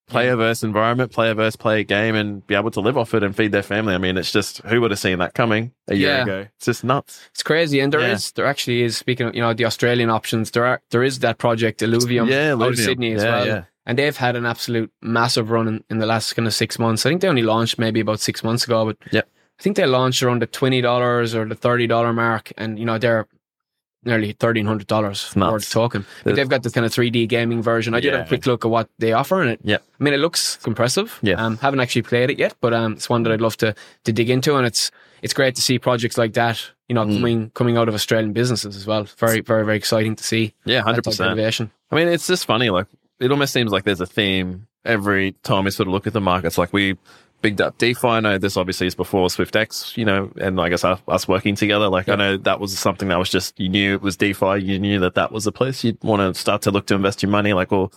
player 0.09 0.37
verse 0.37 0.62
environment, 0.62 1.11
player 1.12 1.33
verse 1.33 1.56
player 1.56 1.85
game, 1.85 2.15
and 2.15 2.47
be 2.47 2.55
able 2.55 2.71
to 2.73 2.81
live 2.81 2.99
off 2.99 3.15
it 3.15 3.23
and 3.23 3.35
feed 3.35 3.50
their 3.53 3.62
family. 3.62 3.95
I 3.95 3.99
mean, 3.99 4.19
it's 4.19 4.31
just 4.33 4.59
who 4.65 4.81
would 4.83 4.91
have 4.91 5.00
seen 5.00 5.21
that 5.21 5.33
coming 5.35 5.73
a 5.88 5.95
year 5.95 6.09
Yeah. 6.17 6.23
ago? 6.25 6.47
It's 6.56 6.67
just 6.67 6.85
nuts. 6.85 7.21
it's 7.33 7.43
crazy. 7.43 7.81
And 7.81 7.93
there 7.93 8.00
is, 8.00 8.27
Yeah. 8.27 8.43
there 8.43 8.47
actually 8.47 8.83
is. 8.83 8.97
Speaking 8.99 9.29
of, 9.29 9.35
you 9.35 9.41
know, 9.41 9.55
the 9.55 9.65
Australian 9.65 10.11
options, 10.11 10.50
there 10.50 10.67
are 10.67 10.83
there 10.91 11.03
is 11.03 11.21
that 11.21 11.38
project 11.38 11.81
Illuvium 11.81 12.29
yeah, 12.29 12.53
out 12.53 12.61
of 12.73 12.77
Sydney 12.77 13.12
as 13.12 13.23
Yeah, 13.23 13.31
well. 13.45 13.67
Yeah. 13.84 13.90
And 13.90 13.99
they've 13.99 14.17
had 14.17 14.37
an 14.37 14.46
absolute 14.46 14.90
massive 15.02 15.50
run 15.50 15.69
in, 15.69 15.84
in 15.90 15.99
the 15.99 16.06
last 16.06 16.34
kind 16.34 16.46
of 16.46 16.55
six 16.55 16.79
months. 16.79 17.05
I 17.05 17.11
think 17.11 17.20
they 17.20 17.29
only 17.29 17.43
launched 17.43 17.79
maybe 17.79 18.00
about 18.00 18.20
six 18.20 18.43
months 18.44 18.64
ago, 18.64 18.84
but 18.87 18.96
Yep. 19.12 19.29
I 19.58 19.62
think 19.62 19.76
they 19.76 19.87
launched 19.87 20.23
around 20.23 20.40
the 20.43 20.46
twenty 20.46 20.80
dollars 20.80 21.35
or 21.35 21.45
the 21.45 21.54
thirty 21.54 21.87
dollar 21.87 22.12
mark, 22.12 22.52
and 22.57 22.78
you 22.78 22.85
know 22.85 22.99
they're 22.99 23.26
nearly 24.04 24.33
thirteen 24.33 24.66
hundred 24.66 24.87
dollars 24.88 25.33
worth 25.37 25.71
talking. 25.71 26.04
But 26.25 26.30
The- 26.30 26.37
they've 26.37 26.49
got 26.49 26.62
this 26.64 26.73
kind 26.73 26.85
of 26.87 26.92
three 26.92 27.11
D 27.11 27.26
gaming 27.26 27.62
version. 27.62 27.95
I 27.95 28.00
did 28.00 28.12
have 28.12 28.21
Yeah. 28.23 28.25
a 28.25 28.28
quick 28.28 28.47
look 28.47 28.64
at 28.64 28.71
what 28.71 28.88
they 28.99 29.12
offer, 29.12 29.40
and 29.40 29.50
it. 29.50 29.61
yeah. 29.62 29.76
I 30.00 30.04
mean, 30.04 30.14
it 30.14 30.18
looks 30.21 30.59
impressive. 30.66 31.18
Yeah. 31.23 31.35
Um, 31.45 31.59
haven't 31.59 31.80
actually 31.80 32.02
played 32.02 32.30
it 32.30 32.38
yet, 32.38 32.54
but 32.61 32.73
um, 32.75 32.95
it's 32.95 33.09
one 33.09 33.23
that 33.25 33.33
I'd 33.33 33.40
love 33.40 33.57
to 33.59 33.75
to 34.04 34.12
dig 34.12 34.30
into, 34.30 34.57
and 34.57 34.66
it's 34.66 34.90
it's 35.23 35.35
great 35.35 35.54
to 35.54 35.62
see 35.62 35.78
projects 35.78 36.18
like 36.18 36.33
that. 36.33 36.71
You 36.88 36.95
know, 36.95 37.04
Mm. 37.04 37.14
coming 37.16 37.50
coming 37.54 37.76
out 37.76 37.88
of 37.88 37.95
Australian 37.95 38.33
businesses 38.33 38.75
as 38.76 38.87
well. 38.87 39.04
Very 39.18 39.40
very 39.40 39.64
very 39.64 39.76
exciting 39.76 40.16
to 40.16 40.25
see. 40.25 40.54
Yeah, 40.64 40.80
hundred 40.83 41.04
percent 41.04 41.30
innovation. 41.30 41.71
I 41.92 41.95
mean, 41.97 42.09
it's 42.09 42.26
just 42.26 42.47
funny. 42.47 42.71
Like, 42.71 42.87
it 43.23 43.31
almost 43.31 43.52
seems 43.52 43.71
like 43.73 43.85
there's 43.85 44.00
a 44.00 44.07
theme 44.07 44.67
every 44.85 45.33
time 45.43 45.64
we 45.64 45.71
sort 45.71 45.87
of 45.88 45.93
look 45.95 46.07
at 46.07 46.12
the 46.12 46.21
markets. 46.21 46.59
Like, 46.59 46.73
we 46.73 46.97
bigged 47.41 47.61
up 47.61 47.79
DeFi. 47.79 48.07
I 48.07 48.21
know 48.21 48.38
this 48.38 48.57
obviously 48.57 48.87
is 48.87 48.95
before 48.95 49.29
Swyftx, 49.29 49.97
you 49.97 50.05
know, 50.05 50.31
and 50.41 50.61
I 50.61 50.69
guess 50.69 50.85
us, 50.85 51.00
us 51.09 51.26
working 51.26 51.55
together. 51.55 51.88
Like, 51.88 52.09
I 52.09 52.14
know 52.17 52.37
that 52.37 52.61
was 52.61 52.79
something 52.79 53.09
that 53.09 53.19
was 53.19 53.31
just, 53.31 53.59
you 53.59 53.69
knew 53.69 53.95
it 53.95 54.02
was 54.02 54.17
DeFi. 54.17 54.61
You 54.62 54.79
knew 54.79 55.00
that 55.00 55.14
that 55.14 55.33
was 55.33 55.45
the 55.45 55.52
place 55.52 55.83
you'd 55.85 56.02
want 56.05 56.21
to 56.35 56.38
start 56.41 56.62
to 56.62 56.71
look 56.71 56.87
to 56.87 56.95
invest 56.95 57.23
your 57.23 57.31
money. 57.31 57.52
Like, 57.52 57.71
well, 57.71 57.93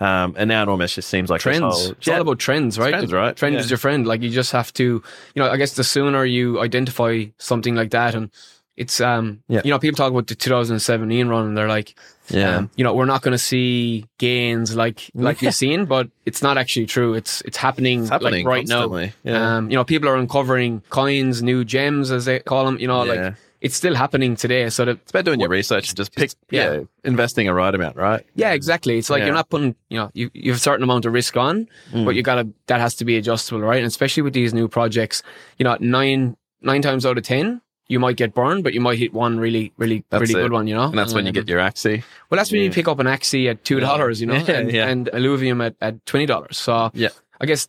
um, 0.00 0.34
and 0.38 0.48
now 0.48 0.62
it 0.62 0.68
almost 0.68 0.94
just 0.94 1.08
seems 1.08 1.28
like 1.28 1.40
trends. 1.40 1.60
whole- 1.60 1.90
it's 1.92 2.06
all 2.08 2.20
about 2.20 2.38
trends, 2.38 2.78
right? 2.78 2.90
trends, 2.90 3.12
right? 3.12 3.36
Trend 3.36 3.54
Yeah. 3.54 3.60
is 3.60 3.70
your 3.70 3.78
friend. 3.78 4.06
Like 4.06 4.22
you 4.22 4.30
just 4.30 4.52
have 4.52 4.72
to, 4.74 4.84
you 4.84 5.42
know, 5.42 5.50
I 5.50 5.56
guess 5.56 5.74
the 5.74 5.82
sooner 5.84 6.24
you 6.24 6.60
identify 6.60 7.24
something 7.38 7.74
like 7.74 7.90
that, 7.90 8.14
and 8.14 8.30
it's, 8.78 9.00
um, 9.00 9.42
Yeah. 9.48 9.60
you 9.64 9.70
know, 9.70 9.78
people 9.78 9.96
talk 9.96 10.10
about 10.12 10.26
the 10.28 10.34
2017 10.34 11.28
run, 11.28 11.46
and 11.48 11.56
they're 11.56 11.68
like, 11.68 11.94
yeah. 12.30 12.56
um, 12.58 12.70
you 12.76 12.84
know, 12.84 12.94
we're 12.94 13.04
not 13.06 13.22
going 13.22 13.32
to 13.32 13.38
see 13.38 14.06
gains 14.18 14.74
like 14.76 15.10
like 15.14 15.40
we've 15.40 15.54
seen, 15.54 15.84
but 15.84 16.08
it's 16.24 16.42
not 16.42 16.56
actually 16.58 16.86
true. 16.86 17.14
It's 17.14 17.40
it's 17.42 17.56
happening, 17.56 18.00
it's 18.02 18.10
happening 18.10 18.44
like 18.44 18.50
right 18.54 18.66
constantly. 18.68 19.12
now. 19.24 19.32
Yeah. 19.32 19.56
Um, 19.56 19.70
you 19.70 19.76
know, 19.76 19.84
people 19.84 20.08
are 20.08 20.16
uncovering 20.16 20.82
coins, 20.90 21.42
new 21.42 21.64
gems, 21.64 22.10
as 22.10 22.24
they 22.26 22.38
call 22.40 22.64
them. 22.66 22.78
You 22.78 22.86
know, 22.88 23.04
Yeah. 23.04 23.12
like 23.12 23.34
it's 23.60 23.74
still 23.74 23.96
happening 23.96 24.36
today. 24.36 24.70
So 24.70 24.84
that 24.84 24.98
it's 25.02 25.10
about 25.10 25.24
doing 25.24 25.40
your 25.40 25.48
research 25.48 25.88
and 25.88 25.96
just 25.96 26.14
pick, 26.14 26.30
yeah. 26.50 26.74
yeah, 26.74 26.80
investing 27.02 27.48
a 27.48 27.52
right 27.54 27.74
amount, 27.74 27.96
right? 27.96 28.24
Yeah, 28.36 28.52
exactly. 28.52 28.98
It's 28.98 29.10
like 29.10 29.18
Yeah. 29.20 29.26
you're 29.26 29.34
not 29.34 29.48
putting, 29.48 29.74
you 29.88 29.98
know, 29.98 30.10
you, 30.14 30.30
you 30.32 30.52
have 30.52 30.58
a 30.58 30.62
certain 30.62 30.84
amount 30.84 31.06
of 31.06 31.12
risk 31.12 31.36
on, 31.36 31.66
Mm. 31.92 32.04
but 32.04 32.14
you 32.14 32.22
gotta, 32.22 32.46
that 32.68 32.78
has 32.80 32.94
to 32.96 33.04
be 33.04 33.16
adjustable, 33.16 33.60
right? 33.60 33.78
And 33.78 33.86
especially 33.86 34.22
with 34.22 34.32
these 34.32 34.54
new 34.54 34.68
projects, 34.68 35.24
you 35.58 35.64
know, 35.64 35.76
nine, 35.80 36.36
nine 36.62 36.82
times 36.82 37.04
out 37.04 37.18
of 37.18 37.24
10, 37.24 37.60
you 37.88 37.98
might 37.98 38.16
get 38.16 38.34
burned, 38.34 38.62
but 38.64 38.74
you 38.74 38.80
might 38.80 38.98
hit 38.98 39.12
one 39.14 39.38
really, 39.40 39.72
really, 39.78 40.04
That's 40.10 40.20
really 40.20 40.38
it. 40.38 40.42
good 40.44 40.52
one, 40.52 40.66
you 40.66 40.74
know? 40.74 40.84
And 40.90 40.98
that's 40.98 41.14
when 41.14 41.24
you 41.26 41.32
get 41.32 41.48
your 41.48 41.58
Axie. 41.60 42.02
Well, 42.28 42.36
that's 42.36 42.52
when 42.52 42.60
you 42.60 42.70
pick 42.70 42.86
up 42.88 42.98
an 42.98 43.06
Axie 43.06 43.48
at 43.50 43.64
two 43.64 43.80
dollars, 43.80 44.20
you 44.20 44.26
know, 44.26 44.34
and, 44.48 44.70
yeah. 44.70 44.88
and 44.88 45.06
Illuvium 45.14 45.64
at, 45.64 45.74
at 45.80 46.04
twenty 46.06 46.26
dollars. 46.26 46.56
So 46.58 46.90
Yeah. 46.94 47.08
I 47.40 47.46
guess 47.46 47.68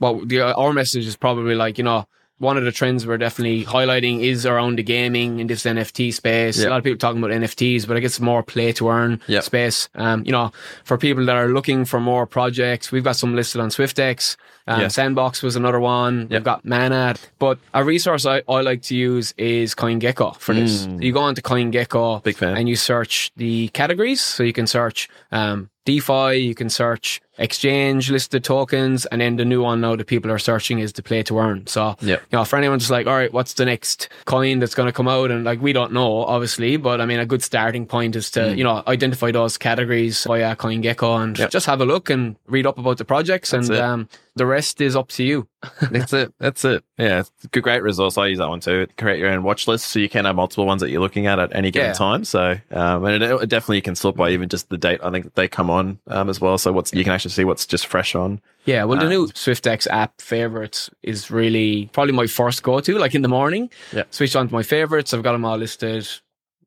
well, 0.00 0.20
the 0.24 0.40
our 0.54 0.72
message 0.72 1.06
is 1.06 1.16
probably 1.16 1.54
like 1.54 1.78
you 1.78 1.84
know 1.84 2.06
one 2.38 2.56
of 2.58 2.64
the 2.64 2.72
trends 2.72 3.06
we're 3.06 3.16
definitely 3.16 3.64
highlighting 3.64 4.20
is 4.20 4.44
around 4.44 4.76
the 4.76 4.82
gaming 4.82 5.38
in 5.38 5.46
this 5.46 5.62
NFT 5.62 6.12
space. 6.12 6.58
Yeah. 6.58 6.68
A 6.68 6.70
lot 6.70 6.78
of 6.78 6.84
people 6.84 6.98
talking 6.98 7.22
about 7.22 7.30
NFTs, 7.30 7.86
but 7.86 7.96
I 7.96 8.00
guess 8.00 8.18
more 8.18 8.42
play 8.42 8.72
to 8.72 8.88
earn 8.88 9.20
Yeah. 9.28 9.38
space. 9.40 9.88
Um, 9.94 10.24
you 10.26 10.32
know, 10.32 10.50
for 10.82 10.98
people 10.98 11.24
that 11.26 11.36
are 11.36 11.48
looking 11.48 11.84
for 11.84 12.00
more 12.00 12.26
projects, 12.26 12.90
we've 12.90 13.04
got 13.04 13.14
some 13.14 13.36
listed 13.36 13.60
on 13.60 13.68
Swyftx. 13.68 14.36
Um, 14.66 14.80
Yeah. 14.80 14.88
Sandbox 14.88 15.42
was 15.42 15.56
another 15.56 15.78
one. 15.80 16.28
Yeah. 16.30 16.38
We've 16.38 16.44
got 16.44 16.64
Mana, 16.64 17.14
but 17.38 17.58
a 17.74 17.84
resource 17.84 18.24
I, 18.24 18.42
I 18.48 18.60
like 18.62 18.82
to 18.82 18.96
use 18.96 19.34
is 19.36 19.74
CoinGecko 19.74 20.36
for 20.38 20.54
this. 20.54 20.86
Mm. 20.86 21.02
You 21.02 21.12
go 21.12 21.20
onto 21.20 21.42
CoinGecko 21.42 22.22
Big 22.22 22.36
fan. 22.36 22.56
and 22.56 22.68
you 22.68 22.76
search 22.76 23.30
the 23.36 23.68
categories. 23.68 24.20
So 24.22 24.42
you 24.42 24.52
can 24.54 24.66
search 24.66 25.08
um, 25.32 25.68
DeFi, 25.84 26.36
you 26.36 26.54
can 26.54 26.70
search 26.70 27.20
exchange 27.36 28.10
listed 28.10 28.42
tokens, 28.42 29.04
and 29.06 29.20
then 29.20 29.36
the 29.36 29.44
new 29.44 29.60
one 29.62 29.80
now 29.82 29.94
that 29.96 30.06
people 30.06 30.30
are 30.30 30.38
searching 30.38 30.78
is 30.78 30.92
the 30.94 31.02
play 31.02 31.22
to 31.24 31.38
earn. 31.38 31.66
So, 31.66 31.96
Yep. 32.00 32.22
you 32.32 32.38
know, 32.38 32.44
for 32.44 32.56
anyone 32.56 32.78
just 32.78 32.90
like, 32.90 33.06
all 33.06 33.14
right, 33.14 33.32
what's 33.32 33.54
the 33.54 33.66
next 33.66 34.08
coin 34.24 34.60
that's 34.60 34.74
going 34.74 34.86
to 34.86 34.92
come 34.92 35.08
out? 35.08 35.30
And 35.30 35.44
like, 35.44 35.60
we 35.60 35.72
don't 35.74 35.92
know, 35.92 36.24
obviously, 36.24 36.78
but 36.78 37.00
I 37.02 37.06
mean, 37.06 37.20
a 37.20 37.26
good 37.26 37.42
starting 37.42 37.84
point 37.86 38.16
is 38.16 38.30
to, 38.32 38.40
Mm. 38.40 38.56
you 38.58 38.64
know, 38.64 38.82
identify 38.86 39.30
those 39.30 39.58
categories 39.58 40.24
via 40.24 40.56
CoinGecko 40.56 41.22
and 41.22 41.38
Yep. 41.38 41.50
just 41.50 41.66
have 41.66 41.80
a 41.82 41.84
look 41.84 42.08
and 42.08 42.36
read 42.46 42.66
up 42.66 42.78
about 42.78 42.96
the 42.98 43.04
projects. 43.04 43.50
That's 43.50 43.68
and 43.68 43.78
um, 43.78 44.08
the 44.36 44.46
rest 44.46 44.80
is 44.80 44.96
up 44.96 45.08
to 45.10 45.22
you. 45.24 45.46
That's 45.90 46.12
it. 46.12 46.34
That's 46.38 46.64
it. 46.64 46.84
Yeah, 46.98 47.20
it's 47.20 47.30
a 47.52 47.60
great 47.60 47.82
resource. 47.82 48.18
I 48.18 48.26
use 48.26 48.38
that 48.38 48.48
one 48.48 48.60
too. 48.60 48.86
Create 48.98 49.18
your 49.18 49.28
own 49.30 49.42
watch 49.42 49.66
list 49.66 49.86
so 49.86 49.98
you 49.98 50.08
can 50.08 50.24
have 50.24 50.36
multiple 50.36 50.66
ones 50.66 50.80
that 50.82 50.90
you're 50.90 51.00
looking 51.00 51.26
at 51.26 51.38
at 51.38 51.54
any 51.54 51.70
given 51.70 51.88
Yeah. 51.90 51.92
time. 51.94 52.24
So, 52.24 52.58
um, 52.72 53.04
and 53.04 53.22
it, 53.22 53.30
it 53.30 53.48
definitely 53.48 53.76
you 53.76 53.82
can 53.82 53.94
sort 53.94 54.16
by 54.16 54.30
even 54.30 54.48
just 54.48 54.68
the 54.68 54.76
date. 54.78 55.00
I 55.02 55.10
think 55.10 55.24
that 55.24 55.34
they 55.36 55.48
come 55.48 55.70
on 55.70 55.98
um, 56.08 56.28
as 56.28 56.40
well. 56.40 56.58
So 56.58 56.72
what's 56.72 56.92
you 56.92 57.04
can 57.04 57.12
actually 57.12 57.30
see 57.30 57.44
what's 57.44 57.66
just 57.66 57.86
fresh 57.86 58.14
on. 58.14 58.40
Yeah, 58.66 58.84
well, 58.84 58.98
the 58.98 59.06
Uh, 59.06 59.10
new 59.10 59.26
Swyftx 59.28 59.86
app 59.88 60.20
favorites 60.20 60.90
is 61.02 61.30
really 61.30 61.90
probably 61.92 62.12
my 62.14 62.26
first 62.26 62.62
go 62.62 62.80
to, 62.80 62.98
like 62.98 63.14
in 63.14 63.22
the 63.22 63.28
morning. 63.28 63.70
Yeah. 63.92 64.04
Switch 64.10 64.34
on 64.36 64.48
to 64.48 64.52
my 64.54 64.62
favorites. 64.62 65.12
I've 65.14 65.22
got 65.22 65.32
them 65.32 65.44
all 65.44 65.56
listed. 65.58 66.08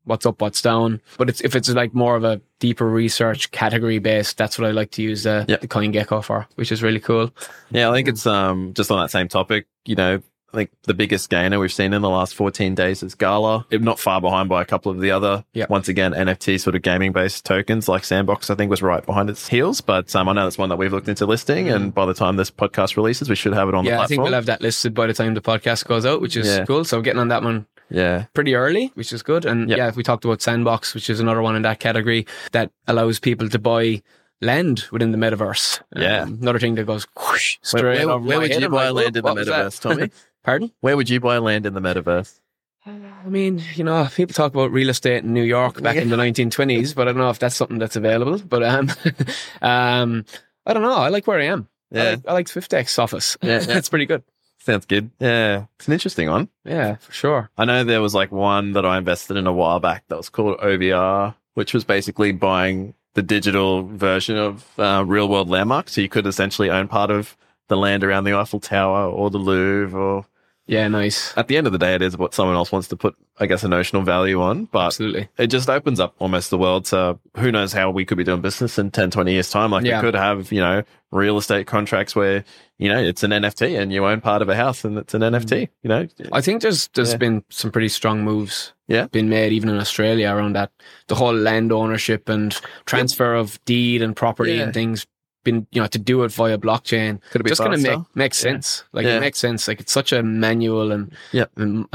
What's 0.08 0.26
up, 0.26 0.42
what's 0.42 0.62
down. 0.62 1.02
But 1.18 1.30
it's, 1.30 1.42
if 1.42 1.56
it's 1.56 1.70
like 1.70 1.94
more 1.94 2.16
of 2.16 2.24
a 2.24 2.42
deeper 2.60 2.88
research 2.88 3.52
category 3.52 4.00
based, 4.00 4.38
that's 4.38 4.58
what 4.58 4.68
I 4.68 4.72
like 4.72 4.92
to 4.92 5.02
use 5.02 5.24
the, 5.24 5.46
Yeah. 5.48 5.58
the 5.58 5.68
CoinGecko 5.68 6.24
for, 6.24 6.48
which 6.56 6.72
is 6.72 6.82
really 6.82 7.00
cool. 7.02 7.32
Yeah, 7.72 7.90
I 7.90 7.94
think 7.94 8.08
it's 8.08 8.26
um 8.26 8.74
just 8.74 8.90
on 8.90 9.00
that 9.00 9.12
same 9.12 9.28
topic. 9.28 9.68
You 9.86 9.96
know, 9.96 10.22
I 10.54 10.56
think 10.58 10.70
the 10.84 10.94
biggest 10.94 11.30
gainer 11.30 11.60
we've 11.60 11.74
seen 11.74 11.92
in 11.94 12.02
the 12.02 12.10
last 12.10 12.34
14 12.34 12.74
days 12.74 13.04
is 13.04 13.16
Gala. 13.16 13.66
If 13.70 13.82
not 13.82 14.00
far 14.00 14.22
behind 14.22 14.48
by 14.48 14.62
a 14.62 14.66
couple 14.66 14.94
of 14.94 15.02
the 15.02 15.12
other, 15.12 15.44
Yeah. 15.54 15.66
once 15.70 15.90
again, 15.90 16.14
NFT 16.14 16.58
sort 16.58 16.78
of 16.78 16.82
gaming 16.84 17.12
based 17.12 17.44
tokens 17.44 17.90
like 17.90 18.06
Sandbox, 18.06 18.50
I 18.50 18.56
think 18.56 18.70
was 18.72 18.82
right 18.82 19.06
behind 19.06 19.30
its 19.30 19.46
heels. 19.50 19.82
But 19.82 20.16
um, 20.16 20.30
I 20.30 20.34
know 20.34 20.46
that's 20.46 20.58
one 20.58 20.70
that 20.70 20.78
we've 20.78 20.94
looked 20.94 21.10
into 21.10 21.26
listing. 21.26 21.68
And 21.70 21.94
by 21.94 22.06
the 22.06 22.14
time 22.14 22.38
this 22.38 22.50
podcast 22.50 22.96
releases, 22.96 23.30
we 23.30 23.36
should 23.36 23.54
have 23.54 23.68
it 23.68 23.76
on 23.76 23.84
the 23.84 23.92
Mm. 23.92 23.94
yeah, 23.96 24.02
I 24.02 24.08
think 24.08 24.24
we'll 24.24 24.32
have 24.32 24.46
that 24.46 24.62
listed 24.62 24.94
by 24.94 25.06
the 25.06 25.14
time 25.14 25.34
the 25.34 25.42
podcast 25.42 25.86
goes 25.86 26.06
out, 26.06 26.22
which 26.22 26.38
is 26.38 26.48
Yeah. 26.48 26.64
cool. 26.66 26.86
So 26.86 27.02
getting 27.02 27.20
on 27.20 27.28
that 27.28 27.44
one 27.44 27.66
yeah. 27.90 28.26
pretty 28.34 28.56
early, 28.56 28.92
which 28.96 29.12
is 29.14 29.24
good. 29.24 29.46
And 29.46 29.70
yeah, 29.70 29.92
we 29.96 30.04
talked 30.04 30.26
about 30.26 30.42
Sandbox, 30.42 30.94
which 30.94 31.10
is 31.10 31.20
another 31.20 31.42
one 31.42 31.56
in 31.56 31.62
that 31.64 31.80
category 31.80 32.26
that 32.52 32.72
allows 32.88 33.20
people 33.20 33.50
to 33.50 33.60
buy 33.60 34.02
land 34.42 34.86
within 34.92 35.12
the 35.12 35.18
metaverse. 35.18 35.82
Yeah. 35.96 36.24
Um, 36.24 36.40
another 36.42 36.60
thing 36.60 36.76
that 36.76 36.86
goes 36.86 37.08
whoosh, 37.16 37.58
straight 37.62 37.84
where- 37.84 38.10
over 38.10 38.26
where 38.26 38.40
would 38.40 38.56
you 38.56 38.70
buy 38.70 38.90
like, 38.90 39.06
land 39.06 39.18
in 39.18 39.24
the 39.24 39.28
"What 39.30 39.36
was 39.38 39.48
that?" 39.48 39.66
metaverse, 39.68 39.82
Tommy? 39.82 40.12
Pardon? 40.44 40.72
Where 40.82 40.96
would 40.96 41.10
you 41.10 41.20
buy 41.20 41.38
land 41.40 41.66
in 41.66 41.74
the 41.74 41.82
metaverse? 41.82 42.40
I 42.86 43.28
mean, 43.28 43.62
you 43.76 43.84
know, 43.84 44.08
people 44.16 44.34
talk 44.34 44.54
about 44.54 44.72
real 44.72 44.88
estate 44.90 45.24
in 45.26 45.34
New 45.34 45.44
York 45.44 45.82
back 45.82 45.98
in 45.98 46.10
the 46.10 46.16
1920s, 46.16 46.96
but 46.96 47.08
I 47.08 47.12
don't 47.12 47.18
know 47.20 47.30
if 47.30 47.40
that's 47.40 47.56
something 47.56 47.80
that's 47.80 47.98
available. 47.98 48.40
But 48.40 48.64
um, 48.64 48.90
um, 49.62 50.26
I 50.66 50.74
don't 50.74 50.84
know. 50.84 50.94
I 50.96 51.10
like 51.10 51.28
where 51.28 51.40
I 51.40 51.46
am. 51.46 51.68
I 51.94 51.98
Yeah. 51.98 52.10
like, 52.12 52.20
I 52.28 52.34
like 52.34 53.00
office. 53.00 53.38
Yeah, 53.42 53.52
yeah. 53.52 53.60
that's 53.66 53.90
pretty 53.90 54.06
good. 54.06 54.24
Sounds 54.68 54.86
good. 54.86 55.12
Yeah. 55.18 55.68
It's 55.78 55.88
an 55.88 55.94
interesting 55.94 56.30
one. 56.30 56.50
Yeah, 56.66 56.96
for 56.96 57.14
sure. 57.14 57.50
I 57.58 57.64
know 57.64 57.86
there 57.86 58.02
was 58.02 58.14
like 58.14 58.34
one 58.34 58.74
that 58.74 58.86
I 58.86 58.98
invested 58.98 59.38
in 59.38 59.48
a 59.48 59.54
while 59.54 59.80
back 59.80 60.04
that 60.10 60.18
was 60.18 60.28
called 60.28 60.58
OVR, 60.58 61.36
which 61.54 61.74
was 61.74 61.86
basically 61.86 62.34
buying 62.34 62.94
the 63.14 63.22
digital 63.22 63.84
version 63.84 64.36
of 64.36 64.66
uh, 64.78 65.06
real 65.08 65.30
world 65.30 65.48
landmarks. 65.50 65.94
So 65.94 66.02
you 66.02 66.10
could 66.10 66.28
essentially 66.28 66.70
own 66.70 66.90
part 66.90 67.12
of 67.12 67.38
the 67.70 67.78
land 67.78 68.04
around 68.04 68.26
the 68.26 68.34
Eiffel 68.34 68.60
Tower 68.60 69.10
or 69.10 69.30
the 69.30 69.38
Louvre 69.38 69.98
or 69.98 70.26
Yeah, 70.68 70.88
nice. 70.90 71.34
at 71.38 71.48
the 71.48 71.58
end 71.58 71.66
of 71.66 71.74
the 71.74 71.80
day, 71.80 71.96
it 71.96 72.02
is 72.02 72.18
what 72.18 72.34
someone 72.34 72.56
else 72.56 72.72
wants 72.72 72.90
to 72.90 72.96
put, 72.98 73.16
I 73.40 73.46
guess, 73.46 73.64
a 73.64 73.68
notional 73.68 74.04
value 74.04 74.42
on. 74.42 74.66
But 74.66 74.88
Absolutely. 74.88 75.30
it 75.38 75.48
just 75.48 75.70
opens 75.70 76.00
up 76.00 76.16
almost 76.20 76.50
the 76.50 76.58
world 76.58 76.86
to 76.86 77.18
who 77.38 77.52
knows 77.52 77.74
how 77.74 77.90
we 77.90 78.06
could 78.06 78.18
be 78.18 78.24
doing 78.24 78.42
business 78.42 78.78
in 78.78 78.92
10, 78.92 79.12
20 79.12 79.32
years 79.32 79.50
time. 79.50 79.72
Like 79.72 79.86
Yeah. 79.86 80.00
we 80.00 80.02
could 80.08 80.16
have, 80.16 80.52
you 80.52 80.60
know, 80.60 80.84
real 81.12 81.38
estate 81.38 81.68
contracts 81.68 82.16
where, 82.16 82.44
you 82.78 82.90
know, 82.90 83.00
it's 83.00 83.24
an 83.24 83.32
NFT 83.32 83.80
and 83.80 83.94
you 83.94 84.06
own 84.06 84.20
part 84.20 84.42
of 84.42 84.50
a 84.50 84.56
house 84.56 84.84
and 84.84 84.98
it's 84.98 85.14
an 85.14 85.22
mm. 85.22 85.36
NFT, 85.40 85.70
you 85.84 85.88
know? 85.90 86.08
I 86.34 86.42
think 86.42 86.62
there's 86.62 86.90
there's 86.90 87.12
Yeah. 87.12 87.18
been 87.18 87.44
some 87.50 87.72
pretty 87.72 87.88
strong 87.90 88.24
moves 88.24 88.74
Yeah. 88.88 89.08
been 89.08 89.30
made 89.30 89.54
even 89.54 89.70
in 89.70 89.78
Australia 89.78 90.30
around 90.32 90.54
that 90.58 90.72
the 91.08 91.16
whole 91.16 91.34
land 91.34 91.72
ownership 91.72 92.28
and 92.28 92.54
transfer 92.86 93.36
of 93.36 93.64
deed 93.64 94.02
and 94.02 94.16
property 94.16 94.56
Yeah. 94.56 94.64
and 94.64 94.74
things 94.74 95.06
been 95.50 95.60
you 95.74 95.82
know 95.82 95.88
to 95.96 96.00
do 96.12 96.16
it 96.26 96.32
via 96.40 96.58
blockchain 96.66 97.12
Could 97.32 97.42
it 97.42 97.46
be 97.46 97.50
just 97.54 97.62
going 97.64 97.72
to 97.72 97.78
faster? 97.78 97.98
make 98.00 98.16
makes 98.24 98.38
Yeah. 98.44 98.52
sense 98.52 98.68
like 98.96 99.06
Yeah. 99.06 99.18
it 99.18 99.22
makes 99.28 99.40
sense 99.48 99.68
like 99.70 99.80
it's 99.84 99.92
such 100.00 100.12
a 100.14 100.22
manual 100.24 100.92
and 100.96 101.04
Yeah. 101.38 101.46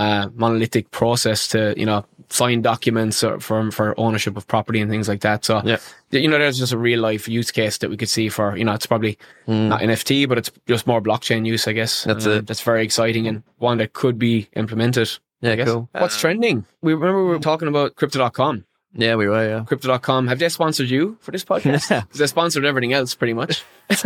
uh, 0.04 0.24
monolithic 0.34 0.90
process 0.90 1.48
to 1.48 1.74
you 1.76 1.86
know 1.90 2.04
sign 2.40 2.62
documents 2.62 3.22
or 3.22 3.38
for 3.46 3.70
for 3.78 3.86
ownership 4.06 4.34
of 4.38 4.44
property 4.46 4.80
and 4.82 4.90
things 4.90 5.08
like 5.12 5.20
that 5.28 5.44
so 5.44 5.54
Yeah. 5.64 5.78
you 6.22 6.28
know 6.30 6.38
there's 6.38 6.58
just 6.64 6.72
a 6.72 6.78
real 6.88 7.00
life 7.08 7.24
use 7.28 7.50
case 7.60 7.76
that 7.78 7.90
we 7.90 7.96
could 8.00 8.08
see 8.08 8.28
for 8.36 8.56
you 8.56 8.64
know 8.64 8.72
it's 8.78 8.86
probably 8.92 9.14
Mm. 9.48 9.68
not 9.72 9.80
NFT 9.82 10.26
but 10.28 10.38
it's 10.38 10.50
just 10.72 10.86
more 10.86 11.00
blockchain 11.08 11.44
use 11.52 11.64
I 11.70 11.74
guess 11.80 12.04
That's 12.04 12.26
Um, 12.26 12.32
it. 12.38 12.46
that's 12.46 12.62
very 12.70 12.82
exciting 12.88 13.24
and 13.28 13.42
one 13.58 13.76
that 13.78 13.92
could 13.92 14.16
be 14.18 14.48
implemented 14.62 15.08
Yeah, 15.44 15.52
I 15.52 15.56
guess. 15.56 15.68
cool. 15.68 15.88
What's 16.02 16.16
Uh, 16.16 16.20
trending? 16.20 16.64
We 16.82 16.94
remember 16.94 17.20
we 17.24 17.30
were 17.34 17.38
talking 17.50 17.68
about 17.68 17.96
crypto.com. 17.96 18.64
Yeah, 18.94 19.14
we 19.16 19.26
were, 19.28 19.46
yeah. 19.48 19.64
Crypto.com, 19.64 20.26
have 20.28 20.38
they 20.38 20.48
sponsored 20.50 20.90
you 20.90 21.16
for 21.20 21.30
this 21.30 21.44
podcast? 21.44 21.90
Yeah. 21.90 22.02
'Cause 22.02 22.18
they 22.18 22.26
sponsored 22.26 22.64
everything 22.64 22.92
else 22.92 23.14
pretty 23.14 23.32
much. 23.34 23.64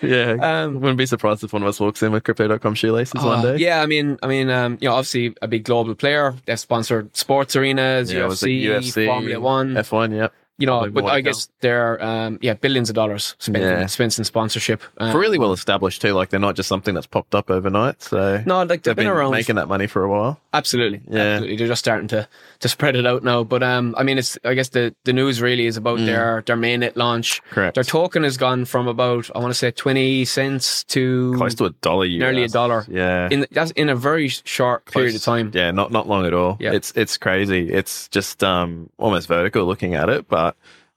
Yeah. 0.00 0.36
Um, 0.40 0.74
Wouldn't 0.80 0.96
be 0.98 1.04
surprised 1.06 1.42
if 1.42 1.52
one 1.52 1.62
of 1.62 1.68
us 1.68 1.80
walks 1.80 2.02
in 2.04 2.12
with 2.12 2.22
crypto.com 2.22 2.74
shoelaces 2.76 3.14
one 3.22 3.40
uh, 3.40 3.42
day. 3.42 3.56
yeah, 3.56 3.82
I 3.82 3.86
mean, 3.86 4.16
I 4.22 4.28
mean, 4.28 4.48
um, 4.50 4.78
you 4.80 4.88
know, 4.88 4.94
obviously 4.94 5.34
a 5.42 5.48
big 5.48 5.64
global 5.64 5.94
player. 5.96 6.34
They've 6.46 6.58
sponsored 6.58 7.14
sports 7.16 7.56
arenas, 7.56 8.12
Yeah, 8.12 8.20
UFC, 8.20 8.62
UFC, 8.62 9.06
Formula 9.06 9.40
One. 9.40 9.74
F1, 9.74 10.14
yep. 10.16 10.32
You 10.58 10.66
know, 10.66 10.80
probably 10.80 11.02
but 11.02 11.04
I 11.06 11.20
guess 11.20 11.48
there 11.60 11.80
are 11.94 12.02
um, 12.02 12.38
yeah, 12.42 12.54
billions 12.54 12.88
of 12.90 12.94
dollars 12.96 13.36
spent, 13.38 13.62
Yeah. 13.62 13.82
in, 13.82 13.88
spent 13.88 14.18
in 14.18 14.24
sponsorship. 14.24 14.82
Um, 14.98 15.12
For 15.12 15.18
really 15.20 15.38
well 15.38 15.52
established 15.52 16.02
too. 16.02 16.12
Like 16.14 16.30
they're 16.30 16.40
not 16.40 16.56
just 16.56 16.68
something 16.68 16.94
that's 16.94 17.06
popped 17.06 17.34
up 17.34 17.50
overnight. 17.50 18.02
So 18.02 18.42
no, 18.44 18.58
like 18.58 18.68
they've 18.68 18.82
they've 18.82 18.96
been, 18.96 19.04
been, 19.06 19.12
around 19.12 19.30
making 19.32 19.56
that 19.56 19.68
money 19.68 19.86
for 19.86 20.02
a 20.02 20.08
while. 20.10 20.40
Absolutely. 20.52 21.00
Yeah. 21.08 21.20
Absolutely. 21.22 21.56
They're 21.56 21.68
just 21.68 21.78
starting 21.84 22.08
to 22.08 22.28
to 22.60 22.68
spread 22.68 22.96
it 22.96 23.06
out 23.06 23.22
now. 23.22 23.44
But 23.44 23.62
um 23.62 23.94
I 23.96 24.02
mean 24.02 24.18
it's 24.18 24.36
I 24.44 24.54
guess 24.54 24.70
the, 24.70 24.94
the 25.04 25.12
news 25.12 25.40
really 25.40 25.66
is 25.66 25.76
about 25.76 25.98
Mm. 25.98 26.06
their 26.06 26.42
their 26.46 26.56
mainnet 26.56 26.96
launch. 26.96 27.40
Correct. 27.50 27.74
Their 27.76 27.84
token 27.84 28.24
has 28.24 28.36
gone 28.36 28.64
from 28.64 28.88
about 28.88 29.30
I 29.34 29.38
want 29.38 29.50
to 29.50 29.54
say 29.58 29.70
twenty 29.70 30.24
cents 30.24 30.82
to 30.84 31.34
Close 31.36 31.54
to 31.56 31.66
a 31.66 31.70
dollar 31.70 32.04
US. 32.04 32.18
nearly 32.20 32.42
a 32.44 32.48
dollar. 32.48 32.84
Yeah. 32.88 33.28
in 33.30 33.46
that's 33.52 33.70
in 33.72 33.88
a 33.88 33.94
very 33.96 34.28
short 34.28 34.86
period 34.86 35.14
of 35.14 35.22
time. 35.22 35.52
Yeah, 35.54 35.70
not 35.70 35.92
not 35.92 36.08
long 36.08 36.26
at 36.26 36.34
all. 36.34 36.56
Yeah. 36.58 36.72
It's 36.72 36.92
it's 36.96 37.16
crazy. 37.16 37.70
It's 37.72 38.08
just 38.08 38.42
um 38.42 38.90
almost 38.98 39.28
vertical 39.28 39.64
looking 39.66 39.94
at 39.94 40.08
it, 40.08 40.28
but 40.28 40.47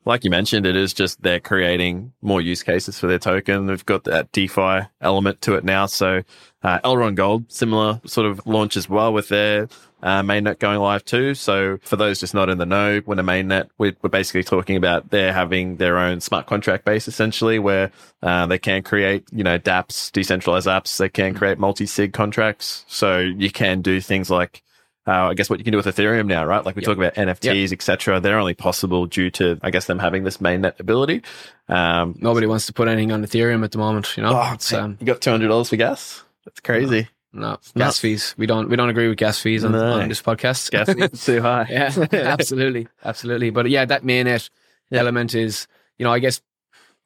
like 0.04 0.24
you 0.24 0.32
mentioned, 0.32 0.66
it 0.66 0.76
is 0.76 0.94
just 0.94 1.22
they're 1.22 1.40
creating 1.40 2.12
more 2.22 2.42
use 2.42 2.64
cases 2.64 2.98
for 2.98 3.08
their 3.08 3.20
token. 3.20 3.68
They've 3.68 3.86
got 3.86 4.06
that 4.06 4.32
DeFi 4.32 4.88
element 5.00 5.42
to 5.42 5.54
it 5.54 5.64
now. 5.64 5.86
So 5.86 6.24
uh, 6.64 6.80
Elrond 6.80 7.16
Gold, 7.16 7.52
similar 7.52 8.02
sort 8.06 8.26
of 8.26 8.42
launch 8.48 8.78
as 8.78 8.90
well 8.90 9.14
with 9.14 9.30
their 9.30 9.68
uh, 10.02 10.24
mainnet 10.24 10.58
going 10.58 10.80
live 10.80 11.06
too. 11.06 11.36
So 11.36 11.78
for 11.84 11.98
those 11.98 12.20
just 12.20 12.34
not 12.34 12.50
in 12.50 12.58
the 12.58 12.66
know, 12.66 13.02
when 13.06 13.20
a 13.20 13.24
mainnet, 13.24 13.70
we're, 13.78 13.96
we're 14.02 14.10
basically 14.10 14.44
talking 14.44 14.76
about 14.76 15.12
they're 15.12 15.34
having 15.34 15.78
their 15.78 16.00
own 16.00 16.20
smart 16.20 16.48
contract 16.48 16.84
base 16.84 17.08
essentially, 17.08 17.60
where 17.60 17.92
uh, 18.24 18.48
they 18.48 18.58
can 18.58 18.82
create, 18.82 19.26
you 19.32 19.44
know, 19.44 19.60
DApps, 19.60 20.12
decentralized 20.12 20.68
apps. 20.68 20.98
They 20.98 21.10
can 21.10 21.36
create 21.36 21.60
multi-sig 21.60 22.14
contracts. 22.14 22.86
So 22.88 23.20
you 23.20 23.52
can 23.52 23.84
do 23.84 24.02
things 24.02 24.32
like 24.32 24.64
uh, 25.08 25.12
I 25.30 25.34
guess 25.34 25.50
what 25.50 25.58
you 25.60 25.64
can 25.66 25.72
do 25.72 25.78
with 25.78 25.88
Ethereum 25.88 26.28
now, 26.28 26.46
right? 26.46 26.64
Like 26.66 26.76
we 26.76 26.82
Yep. 26.84 26.88
talk 26.88 26.98
about 26.98 27.16
NFTs, 27.16 27.72
etc. 27.74 28.20
They're 28.20 28.38
only 28.38 28.54
possible 28.54 29.06
due 29.08 29.30
to, 29.32 29.58
I 29.64 29.72
guess, 29.72 29.86
them 29.86 30.00
having 30.00 30.24
this 30.24 30.38
mainnet 30.38 30.80
ability. 30.80 31.24
Um, 31.68 32.16
Nobody 32.20 32.48
wants 32.48 32.66
to 32.68 32.74
put 32.74 32.88
anything 32.88 33.12
on 33.12 33.24
Ethereum 33.26 33.64
at 33.64 33.72
the 33.72 33.78
moment, 33.78 34.16
you 34.18 34.24
know. 34.24 34.32
oh, 34.34 34.78
um, 34.78 34.98
you 35.00 35.06
got 35.06 35.22
two 35.22 35.32
hundred 35.32 35.48
dollars 35.48 35.70
for 35.70 35.76
gas. 35.78 36.24
That's 36.46 36.60
crazy. 36.60 37.08
no 37.34 37.52
gas 37.52 37.76
nuts. 37.76 38.00
fees. 38.00 38.36
We 38.38 38.46
don't 38.46 38.70
we 38.70 38.76
don't 38.76 38.90
agree 38.90 39.08
with 39.08 39.18
gas 39.18 39.40
fees 39.40 39.64
on, 39.64 39.72
No. 39.72 39.94
on 40.02 40.10
this 40.10 40.22
podcast. 40.22 40.70
Gas 40.72 40.90
is 40.90 41.24
too 41.26 41.42
high. 41.50 41.66
yeah, 41.70 41.92
absolutely, 42.12 42.88
absolutely. 43.04 43.50
But 43.52 43.70
yeah, 43.70 43.86
that 43.86 44.04
mainnet 44.04 44.50
Yeah. 44.90 45.00
element 45.00 45.34
is, 45.34 45.68
you 45.98 46.04
know, 46.04 46.12
I 46.12 46.20
guess 46.20 46.42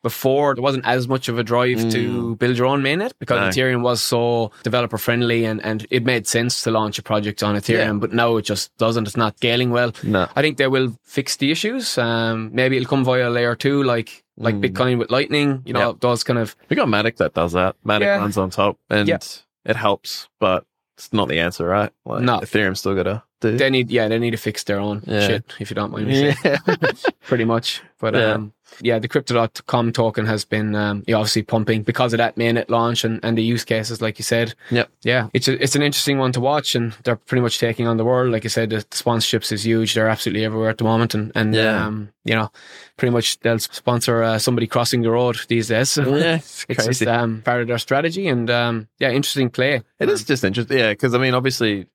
before 0.09 0.53
there 0.55 0.61
wasn't 0.69 0.85
as 0.85 1.07
much 1.07 1.25
of 1.29 1.35
a 1.39 1.43
drive 1.43 1.79
to 1.95 2.35
build 2.41 2.55
your 2.59 2.67
own 2.67 2.81
mainnet 2.87 3.11
because 3.19 3.39
No. 3.39 3.47
Ethereum 3.49 3.81
was 3.81 3.99
so 4.01 4.51
developer 4.63 4.99
friendly 4.99 5.45
and, 5.49 5.57
and 5.69 5.77
it 5.89 6.03
made 6.05 6.27
sense 6.27 6.61
to 6.63 6.69
launch 6.79 6.99
a 6.99 7.03
project 7.11 7.41
on 7.41 7.55
Ethereum, 7.55 7.93
Yeah. 7.95 8.03
but 8.03 8.13
now 8.13 8.37
it 8.37 8.43
just 8.53 8.65
doesn't. 8.77 9.07
It's 9.07 9.17
not 9.17 9.37
scaling 9.37 9.71
well. 9.71 9.91
No. 10.03 10.27
I 10.35 10.41
think 10.43 10.57
they 10.57 10.67
will 10.67 10.89
fix 11.03 11.35
the 11.37 11.49
issues. 11.55 11.97
Um, 11.97 12.51
maybe 12.53 12.77
it'll 12.77 12.87
come 12.93 13.03
via 13.03 13.29
layer 13.31 13.55
two, 13.55 13.81
like 13.83 14.23
like 14.37 14.55
Bitcoin 14.65 14.99
with 14.99 15.09
Lightning. 15.09 15.61
You 15.65 15.73
know, 15.73 15.79
Mm. 15.79 15.91
Yep. 15.93 15.99
those 16.01 16.23
kind 16.23 16.39
of 16.39 16.55
We 16.69 16.75
got 16.75 16.87
Matic 16.87 17.17
that 17.17 17.33
does 17.33 17.53
that. 17.53 17.75
Matic 17.83 18.01
Yeah. 18.01 18.17
runs 18.17 18.37
on 18.37 18.49
top 18.51 18.77
and 18.89 19.07
Yeah. 19.07 19.17
it 19.65 19.75
helps, 19.75 20.27
but 20.39 20.65
it's 20.97 21.11
not 21.13 21.27
the 21.29 21.39
answer, 21.39 21.65
right? 21.65 21.91
Like 22.05 22.21
No. 22.21 22.39
Ethereum 22.39 22.75
still 22.77 22.95
gotta 22.95 23.23
do. 23.41 23.57
they 23.57 23.69
need. 23.69 23.89
Yeah, 23.91 24.07
they 24.07 24.19
need 24.19 24.31
to 24.31 24.37
fix 24.49 24.63
their 24.63 24.79
own 24.79 25.01
Yeah. 25.07 25.27
shit. 25.27 25.43
If 25.59 25.69
you 25.71 25.75
don't 25.75 25.91
mind 25.91 26.07
me 26.07 26.15
saying. 26.43 26.57
pretty 27.29 27.45
much. 27.45 27.81
But 27.99 28.15
um, 28.15 28.53
yeah, 28.81 28.99
the 28.99 29.07
crypto.com 29.07 29.91
token 29.93 30.25
has 30.25 30.43
been 30.45 30.75
um, 30.75 31.03
yeah, 31.07 31.15
obviously 31.15 31.43
pumping 31.43 31.83
because 31.83 32.13
of 32.13 32.17
that 32.17 32.35
mainnet 32.35 32.69
launch 32.69 33.03
and, 33.03 33.19
and 33.23 33.37
the 33.37 33.43
use 33.43 33.63
cases, 33.63 34.01
like 34.01 34.17
you 34.19 34.23
said. 34.23 34.53
Yep. 34.71 34.89
Yeah, 35.03 35.27
it's 35.33 35.47
a, 35.47 35.61
it's 35.63 35.75
an 35.75 35.81
interesting 35.81 36.17
one 36.17 36.31
to 36.33 36.39
watch, 36.39 36.75
and 36.75 36.93
they're 37.03 37.15
pretty 37.15 37.41
much 37.41 37.59
taking 37.59 37.87
on 37.87 37.97
the 37.97 38.05
world. 38.05 38.31
Like 38.31 38.43
you 38.43 38.49
said, 38.49 38.71
the, 38.71 38.77
sponsorships 38.91 39.51
is 39.51 39.65
huge. 39.65 39.93
They're 39.93 40.09
absolutely 40.09 40.43
everywhere 40.45 40.69
at 40.69 40.77
the 40.77 40.83
moment, 40.83 41.13
and 41.13 41.31
and 41.35 41.53
Yeah. 41.53 41.85
um, 41.85 42.09
you 42.23 42.33
know, 42.35 42.51
pretty 42.97 43.11
much 43.13 43.39
they'll 43.41 43.59
sponsor 43.59 44.23
uh, 44.23 44.39
somebody 44.39 44.67
crossing 44.67 45.01
the 45.03 45.11
road 45.11 45.37
these 45.47 45.67
days. 45.67 45.89
So 45.95 46.15
yeah, 46.15 46.35
it's 46.35 46.65
it's 46.67 46.85
just 46.85 47.03
um, 47.03 47.41
part 47.43 47.61
of 47.61 47.67
their 47.67 47.77
strategy, 47.77 48.27
and 48.27 48.49
um, 48.49 48.87
yeah, 48.99 49.11
interesting 49.11 49.49
play. 49.49 49.83
It 49.99 50.09
is 50.09 50.23
just 50.23 50.43
interesting, 50.43 50.77
yeah, 50.77 50.91
because 50.91 51.13
I 51.13 51.17
mean, 51.19 51.33
obviously, 51.33 51.87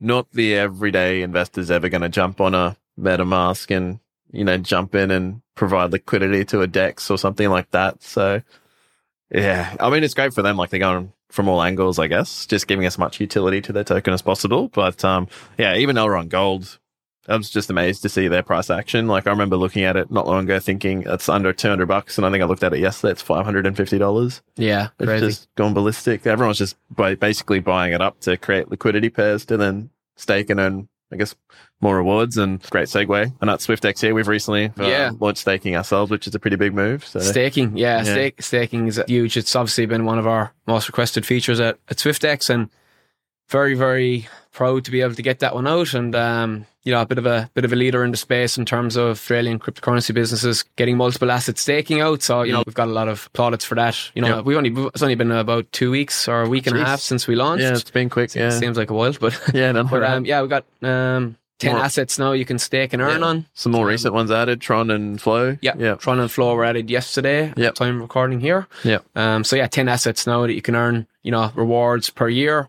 not 0.00 0.26
the 0.32 0.56
everyday 0.56 1.22
investor's 1.22 1.70
ever 1.70 1.88
going 1.88 2.02
to 2.02 2.08
jump 2.08 2.40
on 2.40 2.54
a 2.54 2.76
MetaMask 2.98 3.74
and 3.74 4.00
you 4.32 4.44
know 4.44 4.56
jump 4.58 4.94
in 4.94 5.10
and 5.10 5.42
provide 5.54 5.92
liquidity 5.92 6.44
to 6.46 6.60
a 6.62 6.66
DEX 6.66 7.10
or 7.10 7.18
something 7.18 7.48
like 7.50 7.70
that. 7.72 8.02
So, 8.02 8.42
yeah, 9.30 9.76
I 9.80 9.90
mean, 9.90 10.04
it's 10.04 10.14
great 10.14 10.32
for 10.32 10.42
them. 10.42 10.56
Like 10.56 10.70
they're 10.70 10.80
going 10.80 11.12
from 11.28 11.48
all 11.48 11.62
angles, 11.62 11.98
I 11.98 12.06
guess, 12.06 12.46
just 12.46 12.66
giving 12.66 12.86
as 12.86 12.96
much 12.98 13.20
utility 13.20 13.60
to 13.62 13.72
their 13.72 13.84
token 13.84 14.14
as 14.14 14.22
possible. 14.22 14.68
But 14.68 15.04
um, 15.04 15.28
yeah, 15.58 15.76
even 15.76 15.96
Elrond 15.96 16.28
Gold. 16.30 16.78
I 17.30 17.36
was 17.36 17.50
just 17.50 17.68
amazed 17.68 18.00
to 18.02 18.08
see 18.08 18.26
their 18.26 18.42
price 18.42 18.70
action. 18.70 19.06
Like 19.06 19.26
I 19.26 19.30
remember 19.30 19.58
looking 19.58 19.84
at 19.84 19.96
it 19.98 20.10
not 20.10 20.26
long 20.26 20.44
ago, 20.44 20.58
thinking 20.58 21.02
it's 21.06 21.28
under 21.28 21.52
two 21.52 21.68
hundred 21.68 21.84
bucks, 21.84 22.16
and 22.16 22.26
I 22.26 22.30
think 22.30 22.42
I 22.42 22.46
looked 22.46 22.62
at 22.64 22.72
it 22.72 22.78
yesterday. 22.80 23.12
It's 23.12 23.20
five 23.20 23.44
hundred 23.44 23.66
and 23.66 23.76
fifty 23.76 23.98
dollars. 23.98 24.40
Yeah, 24.56 24.88
It's 24.98 25.06
crazy. 25.06 25.26
just 25.26 25.54
gone 25.54 25.74
ballistic. 25.74 26.26
Everyone's 26.26 26.56
just 26.56 26.76
by 26.90 27.16
basically 27.16 27.60
buying 27.60 27.92
it 27.92 28.00
up 28.00 28.18
to 28.20 28.38
create 28.38 28.70
liquidity 28.70 29.10
pairs 29.10 29.44
to 29.44 29.58
then 29.58 29.90
stake 30.16 30.48
and 30.48 30.58
earn, 30.58 30.88
I 31.12 31.16
guess, 31.16 31.34
more 31.80 31.96
rewards. 31.96 32.36
And 32.36 32.62
great 32.70 32.88
segue. 32.88 33.32
And 33.40 33.50
at 33.50 33.60
Swyftx 33.60 34.00
here, 34.00 34.14
we've 34.14 34.28
recently 34.28 34.66
uh, 34.78 34.86
Yeah. 34.86 35.10
launched 35.18 35.40
staking 35.40 35.74
ourselves, 35.76 36.10
which 36.10 36.26
is 36.26 36.34
a 36.34 36.38
pretty 36.38 36.56
big 36.56 36.74
move. 36.74 37.06
So 37.06 37.20
Staking, 37.20 37.76
yeah, 37.76 37.98
Yeah. 37.98 38.02
Stake, 38.04 38.42
staking 38.42 38.86
is 38.88 39.00
huge. 39.06 39.36
It's 39.36 39.56
obviously 39.56 39.86
been 39.86 40.04
one 40.04 40.18
of 40.18 40.26
our 40.26 40.52
most 40.66 40.88
requested 40.88 41.24
features 41.24 41.60
at, 41.60 41.78
at 41.88 41.96
Swyftx, 41.96 42.50
and 42.50 42.68
very, 43.48 43.74
very 43.74 44.28
proud 44.52 44.84
to 44.84 44.90
be 44.90 45.00
able 45.02 45.14
to 45.14 45.22
get 45.22 45.38
that 45.40 45.54
one 45.54 45.66
out. 45.66 45.94
And 45.94 46.14
um, 46.14 46.66
you 46.84 46.92
know, 46.92 47.00
a 47.02 47.06
bit 47.06 47.18
of 47.18 47.26
a 47.26 47.50
bit 47.54 47.64
of 47.64 47.72
a 47.72 47.76
leader 47.76 48.02
in 48.04 48.10
the 48.10 48.16
space 48.16 48.56
in 48.58 48.64
terms 48.64 48.96
of 48.96 49.08
Australian 49.10 49.58
cryptocurrency 49.58 50.12
businesses 50.14 50.64
getting 50.76 50.96
multiple 50.96 51.30
asset 51.30 51.58
staking 51.58 52.00
out. 52.00 52.22
So 52.22 52.42
you 52.42 52.52
know, 52.52 52.62
we've 52.66 52.74
got 52.74 52.88
a 52.88 52.92
lot 52.92 53.08
of 53.08 53.30
plaudits 53.34 53.64
for 53.64 53.74
that. 53.76 53.96
You 54.14 54.22
know, 54.22 54.28
Yeah. 54.36 54.40
we've 54.40 54.56
only 54.56 54.70
it's 54.88 55.02
only 55.02 55.14
been 55.14 55.30
about 55.30 55.70
two 55.72 55.90
weeks 55.90 56.28
or 56.28 56.42
a 56.42 56.48
week 56.48 56.66
and 56.66 56.76
a 56.78 56.84
half 56.84 57.00
since 57.00 57.26
we 57.26 57.34
launched. 57.36 57.62
yeah, 57.62 57.72
it's 57.72 57.90
been 57.90 58.08
quick. 58.10 58.34
Yeah, 58.34 58.50
Seems 58.50 58.76
like 58.76 58.90
a 58.90 58.94
while, 58.94 59.14
but 59.20 59.38
yeah, 59.54 59.72
no, 59.72 59.84
but 59.84 60.02
um, 60.02 60.24
yeah, 60.24 60.40
we 60.42 60.48
got 60.48 60.64
um, 60.82 61.36
ten 61.58 61.72
More- 61.74 61.84
assets 61.84 62.18
now 62.18 62.32
you 62.32 62.44
can 62.46 62.58
stake 62.58 62.92
and 62.94 63.02
earn 63.02 63.20
Yeah. 63.20 63.26
on. 63.26 63.46
some 63.54 63.72
more 63.72 63.86
recent 63.86 64.14
ones 64.14 64.30
added, 64.30 64.60
Tron 64.60 64.90
and 64.90 65.20
Flow. 65.20 65.56
Yeah, 65.60 65.74
yeah, 65.78 65.94
Tron 65.96 66.20
and 66.20 66.30
Flow 66.30 66.54
were 66.54 66.64
added 66.64 66.88
yesterday. 66.90 67.52
Yep. 67.56 67.74
Time 67.74 68.00
recording 68.00 68.40
here. 68.40 68.66
yeah. 68.82 68.98
Um, 69.14 69.44
so 69.44 69.56
yeah, 69.56 69.66
ten 69.68 69.88
assets 69.88 70.26
now 70.26 70.42
that 70.46 70.54
you 70.54 70.62
can 70.62 70.74
earn, 70.74 71.06
you 71.22 71.30
know, 71.32 71.52
rewards 71.54 72.08
per 72.10 72.28
year, 72.28 72.68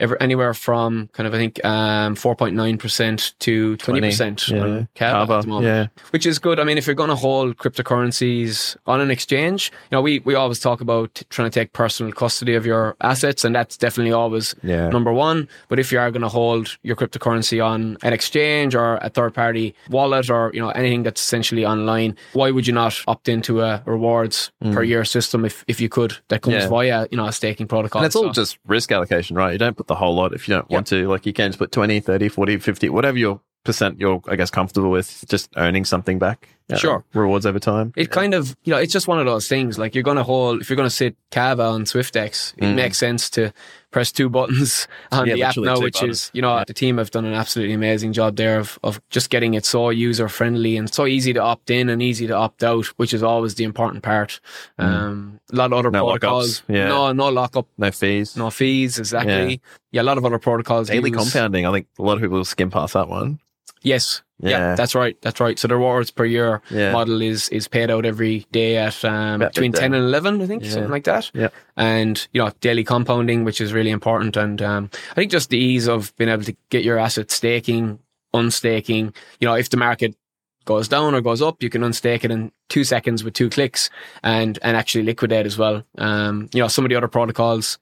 ever 0.00 0.20
anywhere 0.20 0.54
from 0.54 1.08
kind 1.12 1.26
of 1.26 1.34
I 1.34 1.38
think 1.38 1.64
um 1.64 2.14
four 2.16 2.34
point 2.36 2.54
nine 2.56 2.78
percent 2.78 3.34
to 3.40 3.76
twenty 3.76 4.00
percent 4.00 4.48
Yeah, 4.48 4.60
on 4.60 4.88
Kava 4.94 5.34
at 5.34 5.40
the 5.42 5.46
moment, 5.48 5.66
yeah, 5.66 5.86
which 6.10 6.26
is 6.26 6.38
good. 6.38 6.58
I 6.58 6.64
mean, 6.64 6.78
if 6.78 6.86
you're 6.86 6.96
going 6.96 7.10
to 7.10 7.14
hold 7.16 7.56
cryptocurrencies 7.56 8.76
on 8.86 9.00
an 9.00 9.10
exchange, 9.10 9.70
you 9.90 9.96
know, 9.96 10.02
we 10.02 10.20
we 10.20 10.34
always 10.34 10.58
talk 10.60 10.80
about 10.80 11.22
trying 11.30 11.50
to 11.50 11.54
take 11.60 11.72
personal 11.72 12.12
custody 12.12 12.54
of 12.54 12.66
your 12.66 12.96
assets, 13.00 13.44
and 13.44 13.54
that's 13.54 13.76
definitely 13.76 14.12
always 14.12 14.54
yeah. 14.62 14.88
number 14.88 15.12
one. 15.12 15.48
But 15.68 15.78
if 15.78 15.92
you 15.92 15.98
are 15.98 16.10
going 16.10 16.22
to 16.22 16.28
hold 16.28 16.76
your 16.82 16.96
cryptocurrency 16.96 17.64
on 17.64 17.96
an 18.02 18.12
exchange 18.12 18.74
or 18.74 18.96
a 19.02 19.08
third 19.08 19.34
party 19.34 19.74
wallet 19.90 20.30
or 20.30 20.50
you 20.54 20.60
know 20.60 20.70
anything 20.70 21.02
that's 21.02 21.22
essentially 21.22 21.64
online, 21.64 22.16
why 22.32 22.50
would 22.50 22.66
you 22.66 22.72
not 22.72 23.00
opt 23.06 23.28
into 23.28 23.60
a 23.60 23.82
rewards 23.86 24.50
per 24.72 24.82
year 24.82 25.04
system 25.04 25.44
if, 25.44 25.64
if 25.68 25.80
you 25.80 25.88
could 25.88 26.16
that 26.28 26.42
comes 26.42 26.54
Mm. 26.54 26.60
Yeah. 26.60 26.68
via 26.68 27.06
you 27.10 27.16
know 27.16 27.26
a 27.26 27.32
staking 27.32 27.66
protocol? 27.66 28.00
And 28.02 28.06
it's 28.06 28.16
all 28.16 28.24
So- 28.24 28.32
just 28.32 28.58
risk 28.66 28.92
allocation, 28.92 29.36
right? 29.36 29.52
You 29.52 29.58
don't 29.58 29.76
put 29.84 29.88
the 29.88 29.98
whole 29.98 30.14
lot 30.14 30.32
if 30.32 30.48
you 30.48 30.54
don't 30.54 30.70
want 30.70 30.86
to. 30.88 31.08
Like 31.08 31.26
you 31.26 31.32
can 31.32 31.50
just 31.50 31.58
put 31.58 31.72
20, 31.72 32.00
30, 32.00 32.28
40, 32.28 32.58
50, 32.58 32.88
whatever 32.88 33.18
your 33.18 33.40
percent 33.64 33.98
you're, 34.00 34.20
I 34.28 34.36
guess, 34.36 34.50
comfortable 34.50 34.90
with, 34.90 35.24
just 35.28 35.50
earning 35.56 35.84
something 35.84 36.18
back. 36.18 36.48
Sure. 36.78 37.04
Rewards 37.12 37.44
over 37.44 37.58
time. 37.58 37.92
It 37.94 38.10
kind 38.10 38.32
of, 38.32 38.56
you 38.64 38.72
know, 38.72 38.78
it's 38.78 38.92
just 38.92 39.06
one 39.06 39.18
of 39.18 39.26
those 39.26 39.46
things. 39.48 39.78
Like 39.78 39.94
you're 39.94 40.02
going 40.02 40.16
to 40.16 40.22
hold, 40.22 40.62
if 40.62 40.70
you're 40.70 40.78
going 40.78 40.88
to 40.88 40.94
sit 40.94 41.14
Kava 41.30 41.62
on 41.62 41.84
Swyftx, 41.84 42.54
it 42.56 42.62
Mm. 42.64 42.74
makes 42.74 42.96
sense 42.96 43.28
to 43.30 43.52
press 43.90 44.10
two 44.10 44.30
buttons 44.30 44.88
on 45.12 45.26
Yeah, 45.26 45.34
the 45.34 45.42
app 45.42 45.56
now, 45.58 45.78
which 45.78 45.94
buttons. 46.00 46.16
is, 46.26 46.30
you 46.32 46.40
know, 46.40 46.64
the 46.66 46.72
team 46.72 46.96
have 46.96 47.10
done 47.10 47.26
an 47.26 47.34
absolutely 47.34 47.74
amazing 47.74 48.14
job 48.14 48.36
there 48.36 48.58
of, 48.58 48.78
of 48.82 48.98
just 49.10 49.28
getting 49.28 49.52
it 49.52 49.66
so 49.66 49.90
user 49.90 50.26
friendly 50.26 50.78
and 50.78 50.92
so 50.92 51.04
easy 51.04 51.34
to 51.34 51.40
opt 51.40 51.68
in 51.68 51.90
and 51.90 52.02
easy 52.02 52.26
to 52.26 52.32
opt 52.34 52.64
out, 52.64 52.86
which 52.96 53.12
is 53.12 53.22
always 53.22 53.56
the 53.56 53.64
important 53.64 54.02
part. 54.02 54.40
Um, 54.78 55.40
a 55.52 55.56
lot 55.56 55.66
of 55.66 55.74
other 55.74 55.90
Mm. 55.90 55.92
No 55.92 56.06
protocols, 56.06 56.60
lockups, 56.62 56.74
yeah. 56.74 56.88
no, 56.88 57.12
no 57.12 57.28
lockup, 57.28 57.66
No 57.76 57.90
fees. 57.90 58.36
no 58.38 58.48
fees, 58.48 58.98
exactly. 58.98 59.60
Yeah, 59.92 60.00
a 60.00 60.02
lot 60.02 60.16
of 60.16 60.24
other 60.24 60.38
protocols. 60.38 60.88
Daily 60.88 61.10
use- 61.10 61.18
compounding. 61.30 61.66
I 61.66 61.72
think 61.72 61.88
a 61.98 62.02
lot 62.02 62.14
of 62.14 62.20
people 62.22 62.38
will 62.38 62.44
skim 62.46 62.70
past 62.70 62.94
that 62.94 63.08
one. 63.10 63.38
Yes. 63.84 64.22
Yeah. 64.40 64.50
Yeah. 64.50 64.74
that's 64.74 64.96
right. 64.96 65.16
That's 65.22 65.38
right. 65.38 65.56
So 65.58 65.68
the 65.68 65.76
rewards 65.76 66.10
per 66.10 66.24
year 66.24 66.60
Yeah. 66.70 66.90
model 66.92 67.22
is 67.22 67.48
is 67.50 67.68
paid 67.68 67.88
out 67.90 68.04
every 68.04 68.46
day 68.50 68.76
at 68.78 69.04
um, 69.04 69.38
between 69.38 69.70
10 69.72 69.94
and 69.94 70.04
11, 70.04 70.42
I 70.42 70.46
think, 70.46 70.64
Yeah. 70.64 70.70
something 70.70 70.90
like 70.90 71.04
that. 71.04 71.30
Yeah. 71.34 71.48
And, 71.76 72.26
you 72.32 72.42
know, 72.42 72.50
daily 72.60 72.82
compounding, 72.82 73.44
which 73.44 73.60
is 73.60 73.72
really 73.72 73.90
important. 73.90 74.36
And 74.36 74.60
um, 74.60 74.90
I 75.12 75.14
think 75.14 75.30
just 75.30 75.50
the 75.50 75.58
ease 75.58 75.86
of 75.88 76.12
being 76.16 76.28
able 76.30 76.42
to 76.44 76.56
get 76.70 76.82
your 76.82 76.98
asset 76.98 77.30
staking, 77.30 78.00
unstaking, 78.32 79.14
you 79.38 79.46
know, 79.46 79.54
if 79.54 79.70
the 79.70 79.76
market 79.76 80.16
goes 80.64 80.88
down 80.88 81.14
or 81.14 81.20
goes 81.20 81.40
up, 81.42 81.62
you 81.62 81.70
can 81.70 81.82
unstake 81.82 82.24
it 82.24 82.30
in 82.30 82.50
two 82.68 82.84
seconds 82.84 83.22
with 83.22 83.34
two 83.34 83.50
clicks 83.50 83.88
and, 84.22 84.58
and 84.62 84.76
actually 84.76 85.04
liquidate 85.04 85.46
as 85.46 85.56
well. 85.58 85.84
Um, 85.98 86.48
you 86.52 86.60
know, 86.60 86.68
some 86.68 86.84
of 86.84 86.88
the 86.88 86.96
other 86.96 87.08
protocols, 87.08 87.78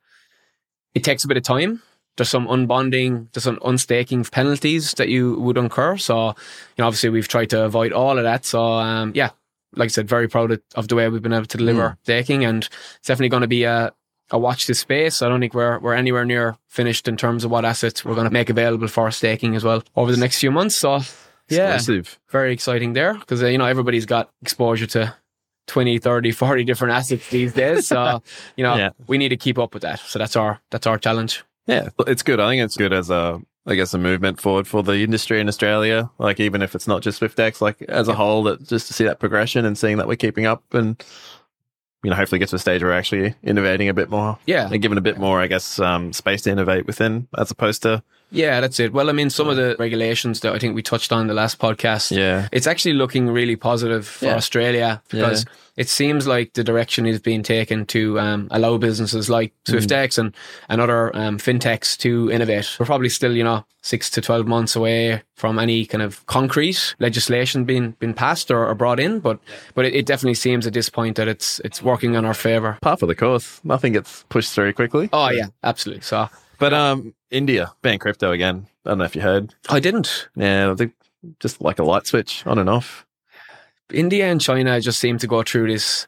it 0.95 1.03
takes 1.05 1.25
a 1.25 1.29
bit 1.29 1.37
of 1.39 1.45
time. 1.45 1.81
There's 2.17 2.29
some 2.29 2.47
unbonding, 2.47 3.29
there's 3.33 3.45
some 3.45 3.59
unstaking 3.65 4.25
penalties 4.25 4.93
that 4.95 5.09
you 5.09 5.39
would 5.41 5.57
incur. 5.57 5.97
So, 5.97 6.29
you 6.29 6.35
know, 6.79 6.87
obviously 6.87 7.09
we've 7.11 7.29
tried 7.29 7.51
to 7.51 7.65
avoid 7.65 7.93
all 7.93 8.19
of 8.19 8.25
that. 8.25 8.45
So, 8.45 8.63
um, 8.63 9.13
yeah, 9.15 9.31
like 9.75 9.87
I 9.87 9.89
said, 9.89 10.09
very 10.09 10.29
proud 10.29 10.61
of, 10.75 10.89
the 10.89 10.95
way 10.95 11.09
we've 11.09 11.23
been 11.23 11.33
able 11.33 11.47
to 11.47 11.57
deliver 11.59 11.97
staking 12.03 12.45
and 12.45 12.65
it's 12.99 13.09
definitely 13.09 13.31
going 13.31 13.41
to 13.41 13.47
be 13.47 13.65
a, 13.65 13.93
a 14.31 14.39
watch 14.39 14.67
this 14.67 14.79
space. 14.81 15.23
I 15.23 15.29
don't 15.31 15.41
think 15.41 15.55
we're, 15.55 15.79
we're 15.79 15.95
anywhere 15.95 16.27
near 16.27 16.57
finished 16.69 17.09
in 17.09 17.17
terms 17.17 17.45
of 17.45 17.51
what 17.51 17.65
assets 17.65 18.05
we're 18.05 18.15
going 18.15 18.27
to 18.27 18.33
make 18.33 18.51
available 18.51 18.89
for 18.89 19.11
staking 19.11 19.55
as 19.57 19.65
well 19.65 19.83
over 19.97 20.11
the 20.13 20.19
next 20.19 20.39
few 20.39 20.51
months. 20.51 20.77
So, 20.77 21.01
yeah, 21.49 21.75
Exclusive. 21.77 22.19
very 22.29 22.53
exciting 22.53 22.93
there 22.93 23.15
because, 23.15 23.43
uh, 23.43 23.47
you 23.47 23.57
know, 23.59 23.65
everybody's 23.67 24.05
got 24.07 24.31
exposure 24.43 24.87
to 24.89 25.15
20, 25.69 25.99
30, 25.99 26.31
40 26.33 26.65
different 26.65 26.93
assets 26.99 27.29
these 27.31 27.55
days. 27.55 27.87
So, 27.89 28.23
you 28.57 28.65
know, 28.65 28.77
Yeah. 28.77 28.91
we 29.07 29.17
need 29.17 29.31
to 29.31 29.37
keep 29.39 29.59
up 29.59 29.73
with 29.73 29.83
that. 29.83 30.01
So 30.01 30.19
that's 30.19 30.37
our, 30.37 30.61
that's 30.71 30.87
our 30.87 30.99
challenge. 30.99 31.43
Yeah, 31.67 31.89
it's 32.07 32.23
good. 32.23 32.41
I 32.41 32.51
think 32.51 32.63
it's 32.63 32.77
good 32.77 32.93
as 32.93 33.09
a, 33.11 33.41
I 33.67 33.75
guess, 33.77 33.95
a 33.95 33.99
movement 33.99 34.41
forward 34.41 34.67
for 34.67 34.83
the 34.83 34.99
industry 35.03 35.41
in 35.41 35.49
Australia. 35.49 36.11
Like, 36.19 36.41
even 36.41 36.61
if 36.63 36.75
it's 36.75 36.89
not 36.89 37.03
just 37.03 37.21
Swyftx, 37.21 37.61
like 37.61 37.81
as 37.83 38.09
a 38.09 38.15
whole, 38.15 38.43
that 38.45 38.67
just 38.67 38.89
to 38.89 38.95
see 38.95 39.05
that 39.05 39.21
progression 39.21 39.65
and 39.65 39.79
seeing 39.79 39.99
that 39.99 40.09
we're 40.09 40.17
keeping 40.17 40.45
up 40.47 40.63
and, 40.75 41.03
you 42.03 42.11
know, 42.11 42.17
hopefully 42.17 42.41
get 42.41 42.49
to 42.49 42.57
a 42.57 42.59
stage 42.59 42.83
where 42.83 42.91
we're 42.91 42.99
actually 42.99 43.35
innovating 43.45 43.89
a 43.89 43.95
bit 43.95 44.11
more 44.11 44.39
Yeah. 44.47 44.69
and 44.73 44.83
given 44.83 44.99
a 44.99 45.03
bit 45.03 45.19
more, 45.19 45.41
I 45.41 45.47
guess, 45.47 45.79
um, 45.79 46.13
space 46.13 46.43
to 46.43 46.51
innovate 46.51 46.87
within 46.87 47.29
as 47.39 47.51
opposed 47.53 47.83
to, 47.83 48.03
Yeah, 48.33 48.61
that's 48.61 48.81
it. 48.81 48.93
Well, 48.93 49.09
I 49.09 49.13
mean, 49.13 49.31
some 49.31 49.49
of 49.49 49.57
the 49.57 49.77
regulations 49.79 50.41
that 50.41 50.55
I 50.55 50.59
think 50.59 50.75
we 50.75 50.83
touched 50.83 51.13
on 51.13 51.21
in 51.23 51.27
the 51.27 51.35
last 51.35 51.59
podcast, 51.59 52.17
yeah, 52.17 52.49
it's 52.51 52.67
actually 52.67 52.95
looking 52.95 53.29
really 53.29 53.57
positive 53.57 54.07
for 54.07 54.27
Yeah. 54.27 54.37
Australia 54.37 55.03
because 55.09 55.45
it 55.77 55.89
seems 55.89 56.27
like 56.27 56.53
the 56.55 56.65
direction 56.65 57.07
is 57.07 57.21
being 57.21 57.43
taken 57.43 57.87
to 57.87 58.19
um, 58.19 58.49
allow 58.51 58.77
businesses 58.79 59.29
like 59.31 59.53
Mm. 59.67 59.75
Swyftx 59.79 60.19
and, 60.19 60.35
and 60.69 60.81
other 60.81 61.15
um, 61.17 61.39
fintechs 61.39 61.97
to 61.99 62.31
innovate. 62.33 62.77
We're 62.81 62.87
probably 62.87 63.09
still, 63.11 63.37
you 63.37 63.45
know, 63.45 63.65
six 63.83 64.11
to 64.11 64.21
12 64.21 64.47
months 64.47 64.75
away 64.77 65.23
from 65.37 65.59
any 65.59 65.85
kind 65.87 66.03
of 66.03 66.25
concrete 66.27 66.95
legislation 67.01 67.65
being, 67.65 67.93
being 68.01 68.13
passed 68.15 68.51
or, 68.51 68.67
or 68.67 68.75
brought 68.75 68.99
in, 69.01 69.21
but, 69.21 69.39
but 69.75 69.85
it, 69.85 69.95
it 69.95 70.07
definitely 70.07 70.35
seems 70.35 70.67
at 70.67 70.73
this 70.73 70.89
point 70.91 71.17
that 71.17 71.29
it's, 71.29 71.61
it's 71.65 71.83
working 71.83 72.15
in 72.15 72.25
our 72.25 72.35
favor. 72.35 72.77
Part 72.83 73.01
for 73.01 73.07
the 73.07 73.15
course. 73.15 73.61
Nothing 73.65 73.93
gets 73.93 74.25
pushed 74.31 74.53
through 74.53 74.73
quickly. 74.73 75.09
Oh, 75.13 75.31
yeah, 75.31 75.47
absolutely. 75.65 76.03
So 76.03 76.29
But 76.63 76.73
um, 76.73 77.15
India 77.31 77.73
ban 77.83 77.99
crypto 77.99 78.31
again. 78.31 78.67
I 78.87 78.91
don't 78.91 78.99
know 78.99 79.05
if 79.05 79.17
you 79.17 79.23
heard. 79.23 79.55
I 79.69 79.81
didn't. 79.81 80.29
Yeah, 80.37 80.75
think 80.77 80.93
just 81.41 81.61
like 81.61 81.79
a 81.79 81.83
light 81.85 82.07
switch 82.07 82.47
on 82.47 82.59
and 82.59 82.71
off. 82.71 83.05
India 83.93 84.31
and 84.31 84.41
China 84.41 84.81
just 84.81 85.01
seem 85.01 85.19
to 85.19 85.27
go 85.27 85.43
through 85.43 85.73
this 85.73 86.07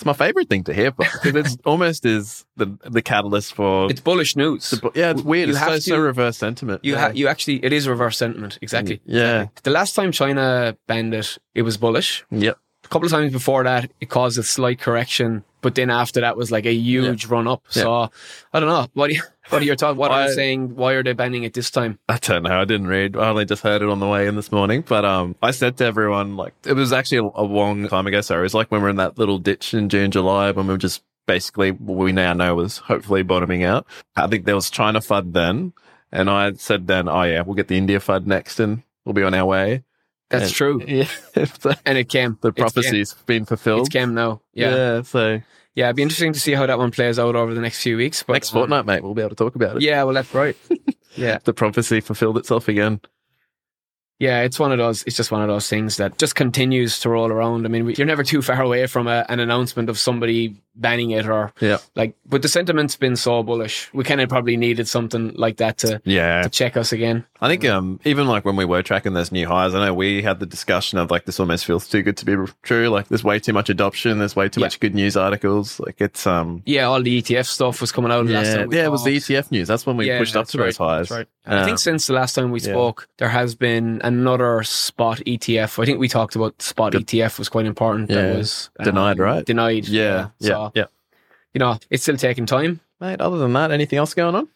it's 0.00 0.06
my 0.06 0.14
favorite 0.14 0.48
thing 0.48 0.64
to 0.64 0.72
hear, 0.72 0.90
but 0.90 1.08
it's 1.24 1.58
almost 1.66 2.06
is 2.06 2.46
the 2.56 2.66
the 2.84 3.02
catalyst 3.02 3.52
for. 3.52 3.90
It's 3.90 4.00
bullish 4.00 4.34
news. 4.34 4.70
the- 4.70 4.90
yeah, 4.94 5.10
it's 5.10 5.22
weird. 5.22 5.48
You 5.48 5.52
it's 5.54 5.58
have 5.60 5.68
so, 5.72 5.74
to- 5.74 5.80
so 5.82 5.98
reverse 5.98 6.38
sentiment. 6.38 6.82
You 6.82 6.94
yeah. 6.94 7.00
ha- 7.00 7.12
you 7.14 7.28
actually 7.28 7.62
it 7.62 7.70
is 7.72 7.86
reverse 7.86 8.16
sentiment 8.16 8.58
exactly. 8.62 9.02
Yeah. 9.04 9.48
The 9.62 9.70
last 9.70 9.94
time 9.94 10.10
China 10.10 10.74
banned 10.88 11.12
it, 11.12 11.36
it 11.54 11.62
was 11.62 11.76
bullish. 11.76 12.24
Yep. 12.30 12.58
Couple 12.90 13.06
of 13.06 13.12
times 13.12 13.32
before 13.32 13.64
that, 13.64 13.90
it 14.00 14.10
caused 14.10 14.36
a 14.36 14.42
slight 14.42 14.80
correction, 14.80 15.44
but 15.60 15.76
then 15.76 15.90
after 15.90 16.20
that 16.22 16.36
was 16.36 16.50
like 16.50 16.66
a 16.66 16.72
huge 16.72 17.26
run 17.26 17.46
up. 17.46 17.62
So 17.68 18.10
I 18.52 18.60
don't 18.60 18.68
know. 18.68 18.88
What 18.94 19.08
do 19.08 19.14
you 19.14 19.22
what 19.50 19.62
are 19.62 19.64
your 19.64 19.76
thoughts? 19.76 19.96
What 19.96 20.10
are 20.10 20.26
you 20.26 20.32
saying? 20.34 20.74
Why 20.76 20.94
are 20.94 21.02
they 21.02 21.12
banning 21.12 21.44
it 21.44 21.54
this 21.54 21.70
time? 21.70 21.98
I 22.08 22.18
don't 22.18 22.42
know. 22.42 22.60
I 22.60 22.64
didn't 22.64 22.88
read. 22.88 23.16
I 23.16 23.28
only 23.30 23.44
just 23.44 23.62
heard 23.62 23.82
it 23.82 23.88
on 23.88 24.00
the 24.00 24.08
way 24.08 24.26
in 24.26 24.36
this 24.36 24.50
morning. 24.50 24.82
But 24.86 25.04
um, 25.04 25.36
I 25.40 25.52
said 25.52 25.76
to 25.78 25.84
everyone, 25.84 26.36
like, 26.36 26.52
it 26.64 26.72
was 26.72 26.92
actually 26.92 27.18
a, 27.18 27.42
a 27.42 27.44
long 27.44 27.86
time 27.88 28.06
ago. 28.06 28.20
So 28.20 28.38
it 28.38 28.42
was 28.42 28.54
like 28.54 28.70
when 28.70 28.80
we 28.80 28.84
were 28.84 28.90
in 28.90 28.96
that 28.96 29.18
little 29.18 29.38
ditch 29.38 29.72
in 29.72 29.88
June, 29.88 30.10
July, 30.10 30.50
when 30.50 30.66
we 30.66 30.74
were 30.74 30.78
just 30.78 31.02
basically 31.26 31.70
what 31.70 31.96
we 31.96 32.10
now 32.10 32.32
know 32.32 32.56
was 32.56 32.78
hopefully 32.78 33.22
bottoming 33.22 33.62
out. 33.62 33.86
I 34.16 34.26
think 34.26 34.46
there 34.46 34.56
was 34.56 34.68
China 34.68 34.98
FUD 34.98 35.32
then. 35.32 35.72
And 36.10 36.28
I 36.28 36.52
said 36.54 36.88
then, 36.88 37.08
oh, 37.08 37.22
yeah, 37.22 37.42
we'll 37.42 37.54
get 37.54 37.68
the 37.68 37.78
India 37.78 38.00
FUD 38.00 38.26
next 38.26 38.58
and 38.58 38.82
we'll 39.04 39.12
be 39.12 39.22
on 39.22 39.34
our 39.34 39.46
way. 39.46 39.84
That's 40.30 40.44
And- 40.46 40.54
true. 40.54 40.82
Yeah. 40.86 41.06
And 41.84 41.98
it 41.98 42.08
came. 42.08 42.38
the 42.40 42.48
It's 42.48 42.56
came. 42.56 42.64
prophecy's 42.64 43.12
been 43.26 43.44
fulfilled. 43.44 43.80
It's 43.80 43.88
came 43.90 44.14
now. 44.14 44.40
Yeah. 44.54 45.02
yeah. 45.14 45.38
yeah. 45.74 45.84
It'd 45.86 45.96
be 45.96 46.02
interesting 46.02 46.32
to 46.32 46.40
see 46.40 46.52
how 46.52 46.66
that 46.66 46.78
one 46.78 46.90
plays 46.92 47.18
out 47.18 47.36
over 47.36 47.52
the 47.52 47.60
next 47.60 47.82
few 47.82 47.96
weeks. 47.96 48.22
But, 48.22 48.34
next 48.34 48.52
um, 48.54 48.60
fortnight, 48.60 48.86
mate, 48.86 49.02
we'll 49.02 49.14
be 49.14 49.22
able 49.22 49.30
to 49.30 49.36
talk 49.36 49.54
about 49.56 49.76
it. 49.76 49.82
Yeah, 49.82 50.02
well, 50.04 50.14
that's 50.14 50.32
right. 50.34 50.56
yeah. 51.16 51.38
The 51.44 51.52
prophecy 51.52 52.00
fulfilled 52.00 52.38
itself 52.38 52.68
again. 52.68 53.00
Yeah, 54.20 54.42
it's 54.42 54.58
one 54.60 54.70
of 54.70 54.78
those. 54.78 55.02
It's 55.04 55.16
just 55.16 55.32
one 55.32 55.40
of 55.42 55.48
those 55.48 55.68
things 55.68 55.96
that 55.96 56.18
just 56.18 56.34
continues 56.36 57.00
to 57.00 57.08
roll 57.08 57.32
around. 57.32 57.64
I 57.64 57.68
mean, 57.70 57.86
we- 57.86 57.94
you're 57.96 58.06
never 58.06 58.22
too 58.22 58.42
far 58.42 58.60
away 58.62 58.86
from 58.86 59.08
a, 59.08 59.24
an 59.30 59.40
announcement 59.40 59.88
of 59.88 59.98
somebody 59.98 60.56
banning 60.76 61.10
it, 61.10 61.26
or 61.26 61.52
Yeah. 61.60 61.78
like. 61.96 62.14
But 62.26 62.42
the 62.42 62.48
sentiment's 62.48 62.96
been 62.96 63.16
so 63.16 63.42
bullish. 63.42 63.88
We 63.92 64.04
kind 64.04 64.20
of 64.20 64.28
probably 64.28 64.56
needed 64.56 64.86
something 64.88 65.32
like 65.34 65.56
that 65.56 65.78
to, 65.78 66.00
Yeah. 66.04 66.42
to 66.42 66.48
check 66.48 66.76
us 66.76 66.92
again. 66.92 67.24
I 67.40 67.48
think 67.48 67.64
um 67.64 67.98
even 68.04 68.26
like 68.28 68.44
when 68.44 68.56
we 68.56 68.64
were 68.66 68.82
tracking 68.82 69.14
those 69.14 69.32
new 69.32 69.46
highs, 69.48 69.74
I 69.74 69.84
know 69.84 69.94
we 69.94 70.22
had 70.22 70.38
the 70.38 70.46
discussion 70.46 70.98
of 70.98 71.10
like 71.10 71.24
this 71.24 71.40
almost 71.40 71.64
feels 71.64 71.88
too 71.88 72.02
good 72.02 72.16
to 72.18 72.24
be 72.26 72.36
true. 72.62 72.88
Like 72.88 73.08
there's 73.08 73.24
way 73.24 73.38
too 73.40 73.52
much 73.54 73.68
adoption, 73.70 74.18
there's 74.18 74.36
way 74.36 74.48
too 74.48 74.60
Yeah. 74.60 74.66
much 74.66 74.80
good 74.80 74.94
news 74.94 75.16
articles. 75.16 75.80
Like 75.80 75.96
it's 76.00 76.26
um 76.26 76.62
Yeah, 76.66 76.84
all 76.84 77.02
the 77.02 77.20
ETF 77.22 77.46
stuff 77.46 77.80
was 77.80 77.90
coming 77.90 78.12
out 78.12 78.26
last 78.26 78.46
yeah, 78.46 78.66
yeah 78.70 78.84
it 78.84 78.90
was 78.92 79.04
the. 79.04 79.16
ETF 79.16 79.50
news. 79.50 79.66
That's 79.68 79.86
when 79.86 79.96
we 79.96 80.06
Yeah, 80.08 80.18
pushed 80.18 80.36
up 80.36 80.46
to 80.48 80.56
those 80.58 80.78
right, 80.78 80.86
highs. 80.98 81.08
That's 81.08 81.18
right. 81.18 81.26
And 81.46 81.54
I 81.58 81.60
Um, 81.60 81.64
think 81.66 81.78
since 81.78 82.06
the 82.06 82.12
last 82.12 82.34
time 82.34 82.50
we 82.50 82.60
yeah. 82.60 82.72
spoke, 82.72 83.08
there 83.18 83.28
has 83.30 83.54
been 83.54 84.00
another 84.04 84.62
spot 84.62 85.18
ETF. 85.26 85.82
I 85.82 85.86
think 85.86 85.98
we 85.98 86.08
talked 86.08 86.36
about 86.36 86.60
spot 86.60 86.92
Good. 86.92 87.06
ETF 87.06 87.38
was 87.38 87.48
quite 87.48 87.66
important. 87.66 88.10
Yeah. 88.10 88.16
That 88.22 88.36
was 88.36 88.70
um, 88.78 88.84
Denied, 88.84 89.18
right? 89.18 89.44
Denied. 89.44 89.88
Yeah, 89.88 90.28
yeah, 90.38 90.48
So, 90.48 90.72
yeah. 90.74 90.84
you 91.54 91.58
know, 91.58 91.78
it's 91.88 92.02
still 92.02 92.16
taking 92.18 92.46
time. 92.46 92.80
Mate, 93.00 93.20
other 93.20 93.38
than 93.38 93.52
that, 93.54 93.70
anything 93.70 93.98
else 93.98 94.12
going 94.12 94.34
on? 94.34 94.48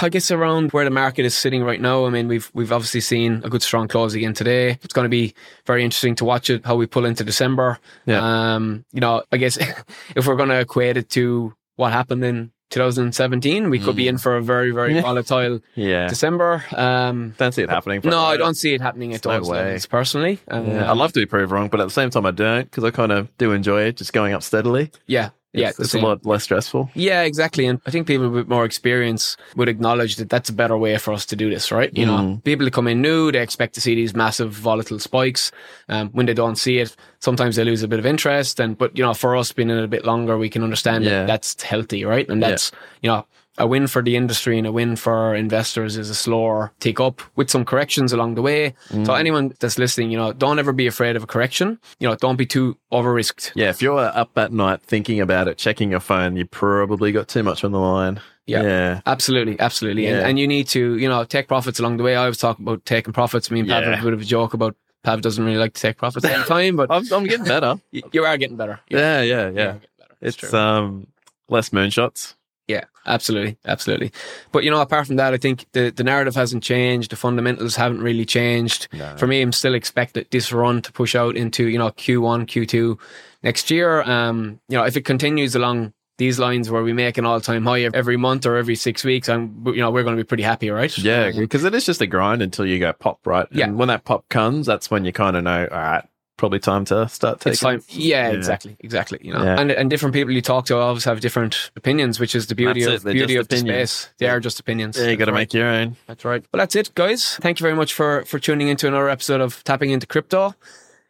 I 0.00 0.08
guess 0.10 0.30
around 0.30 0.72
where 0.72 0.84
the 0.84 0.90
market 0.90 1.24
is 1.24 1.34
sitting 1.36 1.62
right 1.64 1.80
now, 1.80 2.06
I 2.06 2.10
mean, 2.10 2.28
we've 2.28 2.50
we've 2.54 2.72
obviously 2.72 3.00
seen 3.00 3.40
a 3.44 3.48
good 3.48 3.62
strong 3.62 3.88
close 3.88 4.14
again 4.14 4.32
today. 4.32 4.78
It's 4.82 4.92
going 4.94 5.06
to 5.06 5.10
be 5.10 5.34
very 5.66 5.82
interesting 5.82 6.14
to 6.16 6.24
watch 6.24 6.50
it 6.50 6.64
how 6.64 6.76
we 6.76 6.86
pull 6.86 7.04
into 7.04 7.24
December. 7.24 7.78
Yeah. 8.06 8.54
Um, 8.54 8.84
you 8.92 9.00
know, 9.00 9.22
I 9.32 9.38
guess 9.38 9.56
if 10.16 10.26
we're 10.26 10.36
going 10.36 10.50
to 10.50 10.60
equate 10.60 10.96
it 10.98 11.08
to 11.10 11.54
what 11.76 11.92
happened 11.92 12.22
in 12.24 12.52
2017, 12.70 13.70
we 13.70 13.78
could 13.78 13.96
be 13.96 14.04
Mm. 14.04 14.08
in 14.08 14.18
for 14.18 14.36
a 14.36 14.42
very 14.42 14.70
very 14.70 15.00
volatile 15.08 15.60
Yeah. 15.74 16.06
December. 16.08 16.64
Um, 16.76 17.34
Don't 17.38 17.52
see 17.52 17.62
it 17.62 17.70
happening. 17.70 18.00
no, 18.04 18.20
I 18.20 18.36
don't 18.36 18.54
see 18.56 18.74
it 18.74 18.80
happening 18.80 19.14
at 19.14 19.22
There's 19.22 19.46
no 19.46 19.52
way. 19.52 19.78
personally. 19.88 20.38
Um, 20.48 20.66
Yeah, 20.68 20.90
I'd 20.90 20.96
love 20.96 21.12
to 21.14 21.20
be 21.20 21.26
proved 21.26 21.50
wrong, 21.52 21.68
but 21.68 21.80
at 21.80 21.84
the 21.84 21.92
same 21.92 22.10
time, 22.10 22.26
I 22.26 22.30
don't 22.30 22.64
because 22.64 22.84
I 22.84 22.90
kind 22.90 23.12
of 23.12 23.28
do 23.38 23.52
enjoy 23.52 23.82
it, 23.82 23.96
just 23.96 24.12
going 24.12 24.32
up 24.34 24.42
steadily. 24.42 24.90
yeah, 25.06 25.30
yeah, 25.60 25.68
it's, 25.70 25.78
it's 25.80 25.94
a 25.94 25.98
lot 26.00 26.24
less 26.24 26.44
stressful. 26.44 26.90
Yeah, 26.94 27.22
exactly. 27.22 27.66
And 27.66 27.80
I 27.86 27.90
think 27.90 28.06
people 28.06 28.28
with 28.30 28.48
more 28.48 28.64
experience 28.64 29.36
would 29.56 29.68
acknowledge 29.68 30.16
that 30.16 30.28
that's 30.30 30.48
a 30.48 30.52
better 30.52 30.76
way 30.76 30.96
for 30.98 31.12
us 31.12 31.26
to 31.26 31.36
do 31.36 31.50
this, 31.50 31.70
right? 31.72 31.90
You 31.96 32.06
know, 32.06 32.18
Mm. 32.18 32.44
people 32.44 32.64
that 32.64 32.72
come 32.72 32.86
in 32.88 33.00
new, 33.02 33.30
they 33.32 33.40
expect 33.40 33.74
to 33.74 33.80
see 33.80 33.94
these 33.94 34.14
massive 34.14 34.52
volatile 34.52 34.98
spikes. 34.98 35.52
Um, 35.88 36.10
when 36.10 36.26
they 36.26 36.34
don't 36.34 36.56
see 36.56 36.78
it, 36.78 36.94
sometimes 37.20 37.56
they 37.56 37.64
lose 37.64 37.82
a 37.82 37.88
bit 37.88 37.98
of 37.98 38.06
interest. 38.06 38.60
And, 38.60 38.76
but, 38.78 38.96
you 38.96 39.04
know, 39.04 39.14
for 39.14 39.36
us 39.36 39.52
being 39.52 39.70
in 39.70 39.78
it 39.78 39.84
a 39.84 39.88
bit 39.88 40.04
longer, 40.04 40.36
we 40.38 40.48
can 40.48 40.62
understand 40.62 41.04
Yeah. 41.04 41.10
that 41.20 41.26
that's 41.26 41.62
healthy, 41.62 42.04
right? 42.04 42.28
And 42.28 42.40
Yeah. 42.40 42.48
that's, 42.50 42.72
you 43.02 43.08
know, 43.10 43.26
a 43.58 43.66
win 43.66 43.86
for 43.86 44.02
the 44.02 44.16
industry 44.16 44.56
and 44.58 44.66
a 44.66 44.72
win 44.72 44.96
for 44.96 45.34
investors 45.34 45.96
is 45.96 46.08
a 46.10 46.14
slower 46.14 46.72
take 46.80 47.00
up 47.00 47.20
with 47.36 47.50
some 47.50 47.64
corrections 47.64 48.12
along 48.12 48.34
the 48.36 48.42
way. 48.42 48.74
Mm. 48.90 49.04
So 49.06 49.14
anyone 49.14 49.52
that's 49.60 49.78
listening, 49.78 50.10
you 50.10 50.16
know, 50.18 50.32
don't 50.32 50.58
ever 50.58 50.72
be 50.72 50.86
afraid 50.86 51.16
of 51.16 51.22
a 51.22 51.26
correction. 51.26 51.78
You 52.00 52.08
know, 52.08 52.14
don't 52.16 52.36
be 52.36 52.46
too 52.46 52.76
over 52.90 53.12
risked. 53.12 53.52
Yeah, 53.54 53.70
if 53.70 53.82
you're 53.82 53.98
up 53.98 54.36
at 54.38 54.52
night 54.52 54.80
thinking 54.82 55.20
about 55.20 55.48
it, 55.48 55.58
checking 55.58 55.90
your 55.90 56.00
phone, 56.00 56.36
you 56.36 56.46
probably 56.46 57.12
got 57.12 57.28
too 57.28 57.42
much 57.42 57.64
on 57.64 57.72
the 57.72 57.78
line. 57.80 58.20
Yeah. 58.46 58.62
Yeah. 58.62 59.00
Absolutely, 59.04 59.60
absolutely. 59.60 60.06
And, 60.06 60.16
Yeah. 60.16 60.26
and 60.28 60.38
you 60.38 60.48
need 60.48 60.68
to, 60.68 60.96
you 60.96 61.08
know, 61.08 61.24
take 61.24 61.48
profits 61.48 61.78
along 61.80 61.98
the 61.98 62.02
way. 62.04 62.16
I 62.16 62.20
always 62.22 62.38
talk 62.38 62.58
about 62.58 62.84
taking 62.86 63.12
profits. 63.12 63.50
Me 63.50 63.60
and 63.60 63.68
Pav 63.68 63.82
Yeah. 63.82 63.90
have 63.90 64.00
a 64.00 64.04
bit 64.04 64.14
of 64.14 64.22
a 64.22 64.24
joke 64.24 64.54
about 64.54 64.74
Pav 65.02 65.20
doesn't 65.20 65.44
really 65.44 65.58
like 65.58 65.74
to 65.74 65.80
take 65.80 65.96
profits 65.98 66.24
all 66.24 66.38
the 66.38 66.44
time, 66.56 66.74
but 66.76 66.90
I'm, 66.90 67.04
I'm 67.12 67.24
getting 67.24 67.44
better. 67.44 67.78
you 67.90 68.24
are 68.24 68.36
getting 68.38 68.56
better. 68.56 68.80
You 68.88 68.98
yeah, 68.98 69.20
yeah, 69.22 69.50
yeah. 69.50 69.74
It's 70.20 70.36
true. 70.36 70.58
um 70.58 71.06
less 71.50 71.70
moonshots. 71.70 72.34
Yeah, 72.68 72.84
absolutely, 73.06 73.56
absolutely. 73.64 74.12
But 74.52 74.62
you 74.62 74.70
know, 74.70 74.80
apart 74.80 75.06
from 75.06 75.16
that, 75.16 75.32
I 75.32 75.38
think 75.38 75.66
the, 75.72 75.90
the 75.90 76.04
narrative 76.04 76.34
hasn't 76.34 76.62
changed. 76.62 77.10
The 77.10 77.16
fundamentals 77.16 77.74
haven't 77.76 78.02
really 78.02 78.26
changed. 78.26 78.88
For 79.16 79.26
me, 79.26 79.40
I'm 79.40 79.52
still 79.52 79.74
expecting 79.74 80.26
this 80.30 80.52
run 80.52 80.82
to 80.82 80.92
push 80.92 81.14
out 81.14 81.36
into 81.36 81.68
you 81.68 81.78
know 81.78 81.88
Q1, 81.90 82.46
Q2 82.46 82.98
next 83.42 83.70
year. 83.70 84.02
Um, 84.02 84.60
you 84.68 84.76
know, 84.76 84.84
if 84.84 84.96
it 84.96 85.06
continues 85.06 85.54
along 85.54 85.94
these 86.18 86.38
lines 86.38 86.68
where 86.68 86.82
we 86.82 86.92
make 86.92 87.16
an 87.16 87.24
all 87.24 87.40
time 87.40 87.64
high 87.64 87.82
every 87.82 88.16
month 88.16 88.44
or 88.44 88.56
every 88.56 88.74
six 88.74 89.02
weeks, 89.02 89.30
I'm 89.30 89.62
you 89.66 89.76
know 89.76 89.90
we're 89.90 90.02
going 90.02 90.16
to 90.16 90.22
be 90.22 90.26
pretty 90.26 90.42
happy, 90.42 90.68
right? 90.68 90.96
Yeah, 90.98 91.30
because 91.30 91.64
it 91.64 91.74
is 91.74 91.86
just 91.86 92.02
a 92.02 92.06
grind 92.06 92.42
until 92.42 92.66
you 92.66 92.78
go 92.78 92.92
pop, 92.92 93.26
right? 93.26 93.46
Yeah. 93.50 93.64
And 93.64 93.78
when 93.78 93.88
that 93.88 94.04
pop 94.04 94.28
comes, 94.28 94.66
that's 94.66 94.90
when 94.90 95.06
you 95.06 95.12
kind 95.12 95.36
of 95.36 95.44
know, 95.44 95.66
all 95.70 95.78
right, 95.78 96.04
probably 96.38 96.58
time 96.58 96.86
to 96.86 97.06
start 97.10 97.40
taking. 97.40 97.52
it's 97.52 97.60
time. 97.60 97.82
Yeah, 97.90 98.30
Yeah. 98.30 98.36
exactly, 98.36 98.76
exactly. 98.80 99.18
You 99.22 99.34
know, 99.34 99.42
Yeah. 99.44 99.60
and 99.60 99.70
and 99.70 99.90
different 99.90 100.14
people 100.14 100.32
you 100.32 100.40
talk 100.40 100.64
to 100.66 100.76
always 100.78 101.04
have 101.04 101.20
different 101.20 101.70
opinions, 101.76 102.18
which 102.18 102.34
is 102.34 102.46
the 102.46 102.54
beauty 102.54 102.82
That's 102.84 102.96
of 102.96 103.02
they're 103.02 103.12
beauty 103.12 103.36
of 103.36 103.48
the 103.48 103.56
opinions. 103.56 103.90
space. 103.90 104.14
They 104.18 104.28
are 104.28 104.40
just 104.40 104.58
opinions. 104.58 104.96
Yeah, 104.98 105.08
you 105.10 105.16
got 105.16 105.26
to 105.26 105.32
right. 105.32 105.40
make 105.40 105.52
your 105.52 105.66
own. 105.68 105.96
That's 106.06 106.24
right. 106.24 106.42
Well, 106.52 106.58
that's 106.62 106.74
it, 106.76 106.94
guys. 106.94 107.36
Thank 107.42 107.60
you 107.60 107.64
very 107.64 107.76
much 107.76 107.92
for 107.92 108.24
for 108.24 108.38
tuning 108.38 108.68
into 108.68 108.86
another 108.88 109.10
episode 109.10 109.42
of 109.42 109.62
Tapping 109.64 109.90
into 109.90 110.06
Crypto. 110.06 110.54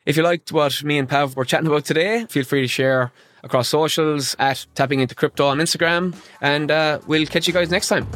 If 0.07 0.17
you 0.17 0.23
liked 0.25 0.51
what 0.53 0.83
me 0.83 0.99
and 0.99 1.09
Pav 1.09 1.37
were 1.37 1.45
chatting 1.45 1.67
about 1.69 1.85
today, 1.85 2.25
feel 2.29 2.45
free 2.45 2.62
to 2.62 2.69
share 2.69 3.12
across 3.45 3.69
socials 3.69 4.35
at 4.38 4.67
Tapping 4.75 5.01
into 5.01 5.14
Crypto 5.14 5.47
on 5.47 5.59
Instagram, 5.59 6.14
and 6.41 6.71
uh, 6.71 6.99
we'll 7.07 7.27
catch 7.27 7.47
you 7.47 7.53
guys 7.53 7.71
next 7.71 7.88
time. 7.88 8.07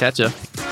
Catch 0.00 0.18
ya. 0.20 0.71